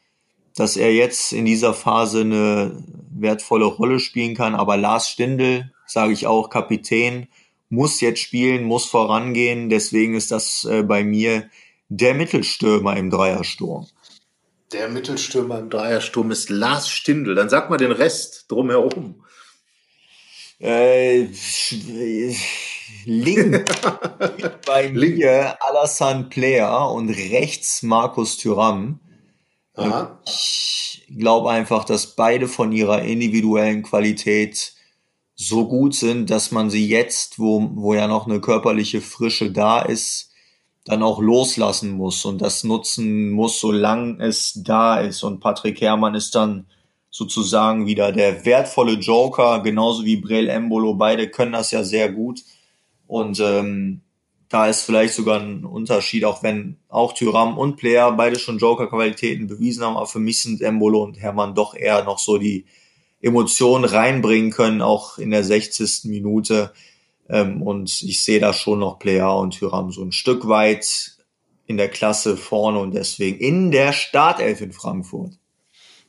[0.55, 4.53] dass er jetzt in dieser Phase eine wertvolle Rolle spielen kann.
[4.53, 7.27] Aber Lars Stindl, sage ich auch, Kapitän,
[7.69, 9.69] muss jetzt spielen, muss vorangehen.
[9.69, 11.49] Deswegen ist das äh, bei mir
[11.89, 13.87] der Mittelstürmer im Dreiersturm.
[14.71, 17.35] Der Mittelstürmer im Dreiersturm ist Lars Stindl.
[17.35, 19.23] Dann sag mal den Rest drumherum.
[20.59, 21.27] Äh,
[23.05, 23.65] link
[24.65, 28.99] bei mir Alassane Player und rechts Markus Thüram.
[29.75, 30.19] Aha.
[30.25, 34.73] Ich glaube einfach, dass beide von ihrer individuellen Qualität
[35.35, 39.81] so gut sind, dass man sie jetzt, wo, wo ja noch eine körperliche Frische da
[39.81, 40.32] ist,
[40.85, 45.23] dann auch loslassen muss und das nutzen muss, solange es da ist.
[45.23, 46.67] Und Patrick Herrmann ist dann
[47.09, 50.95] sozusagen wieder der wertvolle Joker, genauso wie Brel Embolo.
[50.95, 52.41] Beide können das ja sehr gut.
[53.07, 54.01] Und ähm,
[54.49, 59.47] da ist vielleicht sogar ein Unterschied, auch wenn auch Tyram und Player beide schon Joker-Qualitäten
[59.47, 59.95] bewiesen haben.
[59.95, 62.65] Aber für mich sind Embolo und Herrmann doch eher noch so die
[63.21, 66.05] Emotionen reinbringen können, auch in der 60.
[66.05, 66.73] Minute
[67.29, 71.17] ähm, und ich sehe da schon noch Player und Tyram so ein Stück weit
[71.65, 75.33] in der Klasse vorne und deswegen in der Startelf in Frankfurt.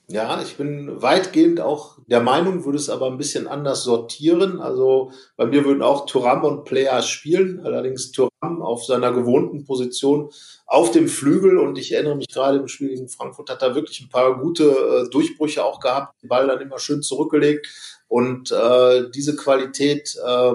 [0.07, 4.61] Ja, ich bin weitgehend auch der Meinung, würde es aber ein bisschen anders sortieren.
[4.61, 10.31] Also bei mir würden auch Thuram und Player spielen, allerdings Thuram auf seiner gewohnten Position
[10.67, 14.01] auf dem Flügel und ich erinnere mich gerade im Spiel gegen Frankfurt hat er wirklich
[14.01, 17.67] ein paar gute äh, Durchbrüche auch gehabt, den Ball dann immer schön zurückgelegt
[18.09, 20.55] und äh, diese Qualität äh,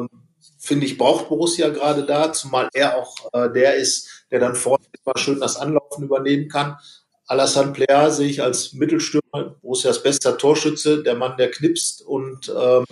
[0.60, 4.84] finde ich, braucht Borussia gerade da, zumal er auch äh, der ist, der dann vorne
[5.04, 6.78] immer schön das Anlaufen übernehmen kann.
[7.26, 12.86] Alassane Plea sehe ich als Mittelstürmer, Borussias bester Torschütze, der Mann, der knipst und ähm,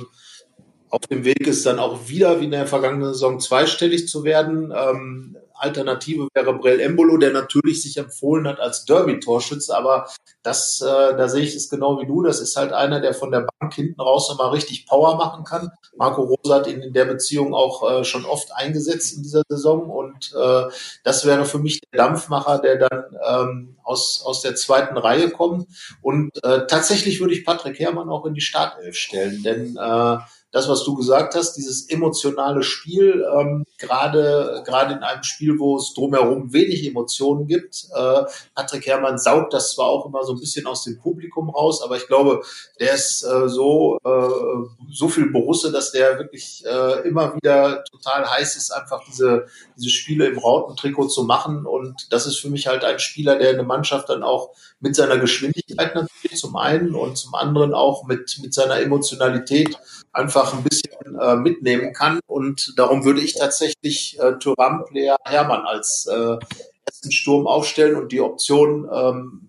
[0.89, 4.73] auf dem Weg ist dann auch wieder, wie in der vergangenen Saison, zweistellig zu werden.
[4.75, 10.07] Ähm, Alternative wäre Brell Embolo, der natürlich sich empfohlen hat als Derby-Torschütze, aber
[10.43, 12.23] das, äh, da sehe ich es genau wie du.
[12.23, 15.71] Das ist halt einer, der von der Bank hinten raus nochmal richtig Power machen kann.
[15.97, 19.89] Marco Rosa hat ihn in der Beziehung auch äh, schon oft eingesetzt in dieser Saison
[19.89, 20.63] und äh,
[21.03, 25.67] das wäre für mich der Dampfmacher, der dann ähm, aus, aus der zweiten Reihe kommt.
[26.01, 30.17] Und äh, tatsächlich würde ich Patrick Herrmann auch in die Startelf stellen, denn äh,
[30.51, 35.77] das, was du gesagt hast, dieses emotionale Spiel, ähm, gerade gerade in einem Spiel, wo
[35.77, 37.87] es drumherum wenig Emotionen gibt.
[37.93, 38.23] Äh,
[38.55, 41.97] Patrick Herrmann saugt das zwar auch immer so ein bisschen aus dem Publikum raus, aber
[41.97, 42.41] ich glaube,
[42.79, 44.29] der ist äh, so äh,
[44.89, 49.89] so viel Borusse, dass der wirklich äh, immer wieder total heiß ist, einfach diese diese
[49.89, 51.65] Spiele im Rautentrikot zu machen.
[51.65, 55.17] Und das ist für mich halt ein Spieler, der eine Mannschaft dann auch mit seiner
[55.17, 59.77] Geschwindigkeit natürlich zum einen und zum anderen auch mit mit seiner Emotionalität
[60.17, 62.19] einfach ein bisschen äh, mitnehmen kann.
[62.27, 66.37] Und darum würde ich tatsächlich äh, Thuram, Player, Hermann als äh,
[66.85, 69.47] ersten Sturm aufstellen und die Option ähm,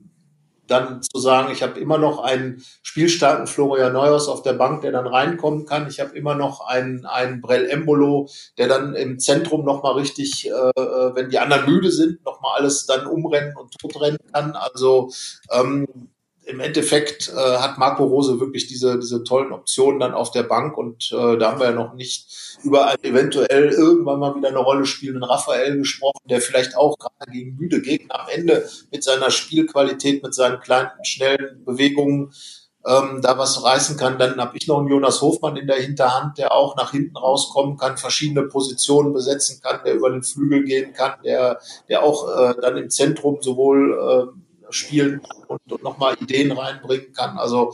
[0.67, 4.93] dann zu sagen, ich habe immer noch einen spielstarken Florian Neuhaus auf der Bank, der
[4.93, 5.89] dann reinkommen kann.
[5.89, 10.51] Ich habe immer noch einen, einen Brell Embolo, der dann im Zentrum nochmal richtig, äh,
[10.51, 14.53] äh, wenn die anderen müde sind, nochmal alles dann umrennen und totrennen kann.
[14.53, 15.11] Also
[15.51, 15.87] ähm,
[16.49, 20.79] im Endeffekt äh, hat Marco Rose wirklich diese, diese tollen Optionen dann auf der Bank
[20.79, 24.87] und äh, da haben wir ja noch nicht über eventuell irgendwann mal wieder eine Rolle
[24.87, 30.23] spielenden Raphael gesprochen, der vielleicht auch gerade gegen müde Gegner am Ende mit seiner Spielqualität,
[30.23, 32.33] mit seinen kleinen, schnellen Bewegungen
[32.87, 34.19] ähm, da was reißen kann.
[34.19, 37.77] Dann habe ich noch einen Jonas Hofmann in der Hinterhand, der auch nach hinten rauskommen
[37.77, 42.55] kann, verschiedene Positionen besetzen kann, der über den Flügel gehen kann, der, der auch äh,
[42.63, 47.39] dann im Zentrum sowohl äh, spielen und, und nochmal Ideen reinbringen kann.
[47.39, 47.73] Also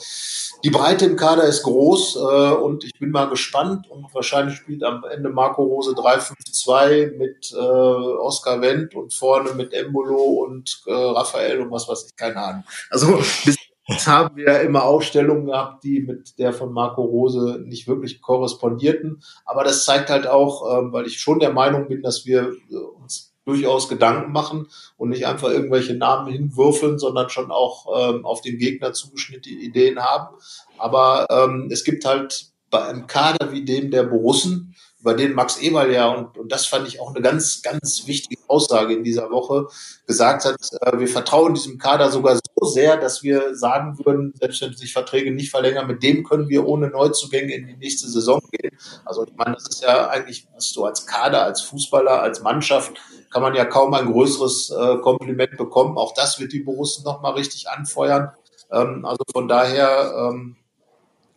[0.62, 4.82] die Breite im Kader ist groß äh, und ich bin mal gespannt und wahrscheinlich spielt
[4.82, 10.92] am Ende Marco Rose 3-5-2 mit äh, Oscar Wendt und vorne mit Embolo und äh,
[10.92, 12.64] Raphael und was weiß ich, keine Ahnung.
[12.90, 17.86] Also bis Jetzt haben wir immer Aufstellungen gehabt, die mit der von Marco Rose nicht
[17.86, 19.22] wirklich korrespondierten.
[19.44, 22.76] Aber das zeigt halt auch, ähm, weil ich schon der Meinung bin, dass wir äh,
[22.76, 28.40] uns durchaus Gedanken machen und nicht einfach irgendwelche Namen hinwürfeln, sondern schon auch ähm, auf
[28.40, 30.36] den Gegner zugeschnittene Ideen haben.
[30.78, 34.74] Aber ähm, es gibt halt bei einem Kader wie dem der Borussen,
[35.04, 38.40] über den Max Eberl ja, und, und das fand ich auch eine ganz, ganz wichtige
[38.48, 39.66] Aussage in dieser Woche,
[40.06, 44.62] gesagt hat, äh, wir vertrauen diesem Kader sogar so sehr, dass wir sagen würden, selbst
[44.62, 48.40] wenn sich Verträge nicht verlängern, mit dem können wir ohne Neuzugänge in die nächste Saison
[48.50, 48.78] gehen.
[49.04, 52.94] Also ich meine, das ist ja eigentlich, was du als Kader, als Fußballer, als Mannschaft,
[53.30, 55.98] kann man ja kaum ein größeres äh, Kompliment bekommen.
[55.98, 58.30] Auch das wird die Borussen nochmal richtig anfeuern.
[58.72, 60.56] Ähm, also von daher, ähm,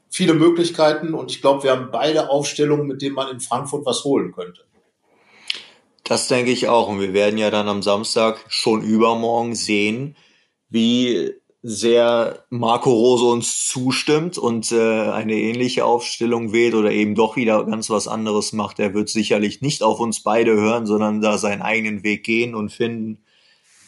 [0.10, 4.04] viele Möglichkeiten und ich glaube, wir haben beide Aufstellungen, mit denen man in Frankfurt was
[4.04, 4.62] holen könnte.
[6.04, 6.88] Das denke ich auch.
[6.88, 10.16] Und wir werden ja dann am Samstag schon übermorgen sehen,
[10.70, 17.36] wie sehr Marco Rose uns zustimmt und äh, eine ähnliche Aufstellung wählt oder eben doch
[17.36, 18.80] wieder ganz was anderes macht.
[18.80, 22.72] Er wird sicherlich nicht auf uns beide hören, sondern da seinen eigenen Weg gehen und
[22.72, 23.24] finden.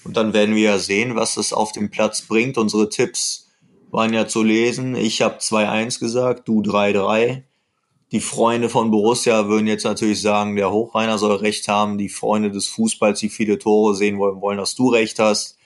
[0.04, 2.58] Und dann werden wir ja sehen, was es auf dem Platz bringt.
[2.58, 3.49] Unsere Tipps
[3.92, 4.96] waren ja zu lesen.
[4.96, 7.44] Ich habe 2-1 gesagt, du 3-3.
[8.12, 11.98] Die Freunde von Borussia würden jetzt natürlich sagen, der Hochreiner soll recht haben.
[11.98, 15.58] Die Freunde des Fußballs, die viele Tore sehen wollen, wollen, dass du recht hast.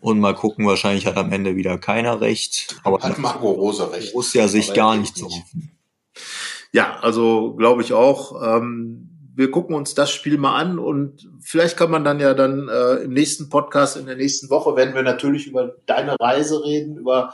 [0.00, 2.76] Und mal gucken, wahrscheinlich hat am Ende wieder keiner recht.
[2.84, 4.12] Aber hat Marco Rose recht.
[4.12, 5.72] Borussia sich gar nicht zu hoffen.
[6.72, 8.40] Ja, also glaube ich auch.
[8.42, 9.07] Ähm,
[9.38, 13.04] wir gucken uns das Spiel mal an und vielleicht kann man dann ja dann äh,
[13.04, 17.32] im nächsten Podcast in der nächsten Woche, werden wir natürlich über deine Reise reden, über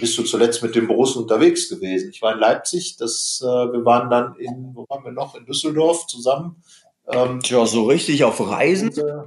[0.00, 2.08] bist du zuletzt mit dem Borussen unterwegs gewesen.
[2.08, 5.44] Ich war in Leipzig, das, äh, wir waren dann in, wo waren wir noch, in
[5.44, 6.62] Düsseldorf zusammen.
[7.06, 8.88] Ähm, Tja, so richtig auf Reisen?
[8.88, 9.24] Und, äh,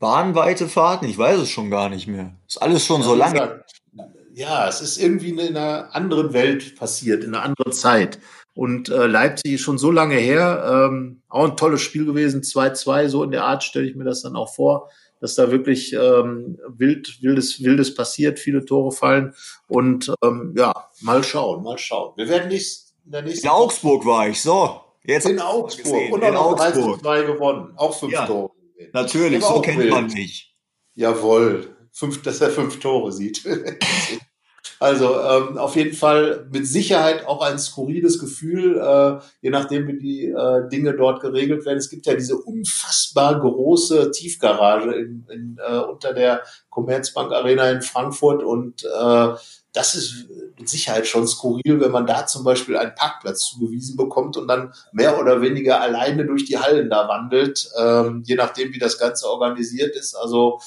[0.00, 2.34] Bahnweite Fahrten, ich weiß es schon gar nicht mehr.
[2.48, 3.34] Ist alles schon so lange.
[3.34, 3.72] Gesagt,
[4.34, 8.18] ja, es ist irgendwie in einer anderen Welt passiert, in einer anderen Zeit.
[8.56, 10.88] Und äh, Leipzig ist schon so lange her.
[10.90, 14.22] Ähm, auch ein tolles Spiel gewesen, 2-2, so in der Art stelle ich mir das
[14.22, 14.88] dann auch vor,
[15.20, 19.34] dass da wirklich ähm, wild, wildes, wildes passiert, viele Tore fallen.
[19.68, 22.14] Und ähm, ja, mal schauen, mal schauen.
[22.16, 23.46] Wir werden nicht in der nächsten.
[23.46, 24.80] In Augsburg war ich, so.
[25.04, 26.10] Jetzt in Augsburg.
[26.10, 27.74] Und auch noch 3 gewonnen.
[27.76, 28.52] Auch fünf ja, Tore.
[28.94, 29.90] Natürlich, so kennt wild.
[29.90, 30.56] man mich.
[30.94, 31.76] Jawohl.
[31.92, 33.44] Fünf, dass er fünf Tore sieht.
[34.78, 39.98] Also ähm, auf jeden Fall mit Sicherheit auch ein skurriles Gefühl, äh, je nachdem wie
[39.98, 41.78] die äh, Dinge dort geregelt werden.
[41.78, 47.82] Es gibt ja diese unfassbar große Tiefgarage in, in, äh, unter der Commerzbank Arena in
[47.82, 49.28] Frankfurt und äh,
[49.76, 50.26] das ist
[50.58, 54.72] mit Sicherheit schon skurril, wenn man da zum Beispiel einen Parkplatz zugewiesen bekommt und dann
[54.90, 59.28] mehr oder weniger alleine durch die Hallen da wandelt, ähm, je nachdem, wie das Ganze
[59.28, 60.14] organisiert ist.
[60.14, 60.60] Also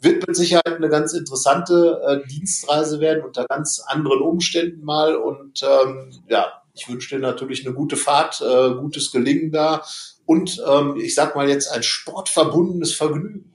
[0.00, 5.16] wird mit Sicherheit eine ganz interessante äh, Dienstreise werden unter ganz anderen Umständen mal.
[5.16, 9.82] Und ähm, ja, ich wünsche dir natürlich eine gute Fahrt, äh, gutes Gelingen da
[10.24, 13.51] und ähm, ich sag mal jetzt ein sportverbundenes Vergnügen.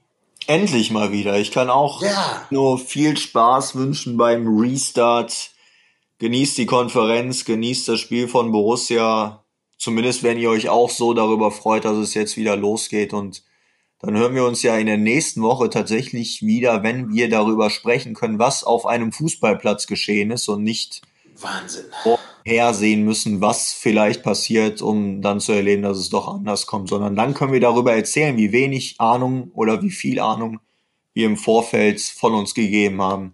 [0.48, 1.38] Endlich mal wieder.
[1.38, 2.48] Ich kann auch ja.
[2.50, 5.52] nur viel Spaß wünschen beim Restart.
[6.20, 9.44] Genießt die Konferenz, genießt das Spiel von Borussia.
[9.78, 13.14] Zumindest wenn ihr euch auch so darüber freut, dass es jetzt wieder losgeht.
[13.14, 13.44] Und
[14.00, 18.14] dann hören wir uns ja in der nächsten Woche tatsächlich wieder, wenn wir darüber sprechen
[18.14, 21.02] können, was auf einem Fußballplatz geschehen ist und nicht
[21.42, 21.86] Wahnsinn.
[22.46, 27.16] hersehen müssen, was vielleicht passiert, um dann zu erleben, dass es doch anders kommt, sondern
[27.16, 30.60] dann können wir darüber erzählen, wie wenig Ahnung oder wie viel Ahnung
[31.14, 33.34] wir im Vorfeld von uns gegeben haben.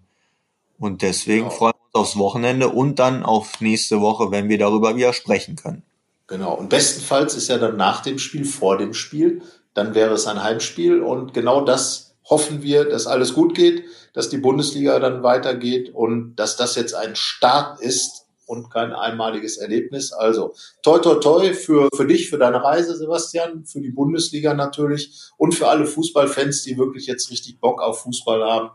[0.78, 1.54] Und deswegen genau.
[1.54, 5.54] freuen wir uns aufs Wochenende und dann auf nächste Woche, wenn wir darüber wieder sprechen
[5.56, 5.82] können.
[6.26, 6.54] Genau.
[6.54, 9.42] Und bestenfalls ist ja dann nach dem Spiel, vor dem Spiel,
[9.74, 13.84] dann wäre es ein Heimspiel und genau das hoffen wir, dass alles gut geht,
[14.14, 19.58] dass die Bundesliga dann weitergeht und dass das jetzt ein Start ist und kein einmaliges
[19.58, 20.12] Erlebnis.
[20.12, 25.30] Also toi toi toi für, für dich, für deine Reise, Sebastian, für die Bundesliga natürlich
[25.36, 28.70] und für alle Fußballfans, die wirklich jetzt richtig Bock auf Fußball haben.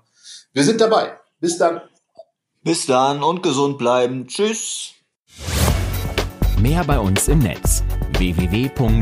[0.53, 1.17] Wir sind dabei.
[1.39, 1.81] Bis dann.
[2.63, 4.27] Bis dann und gesund bleiben.
[4.27, 4.91] Tschüss.
[6.59, 7.83] Mehr bei uns im Netz
[8.17, 8.99] www.rp-online.de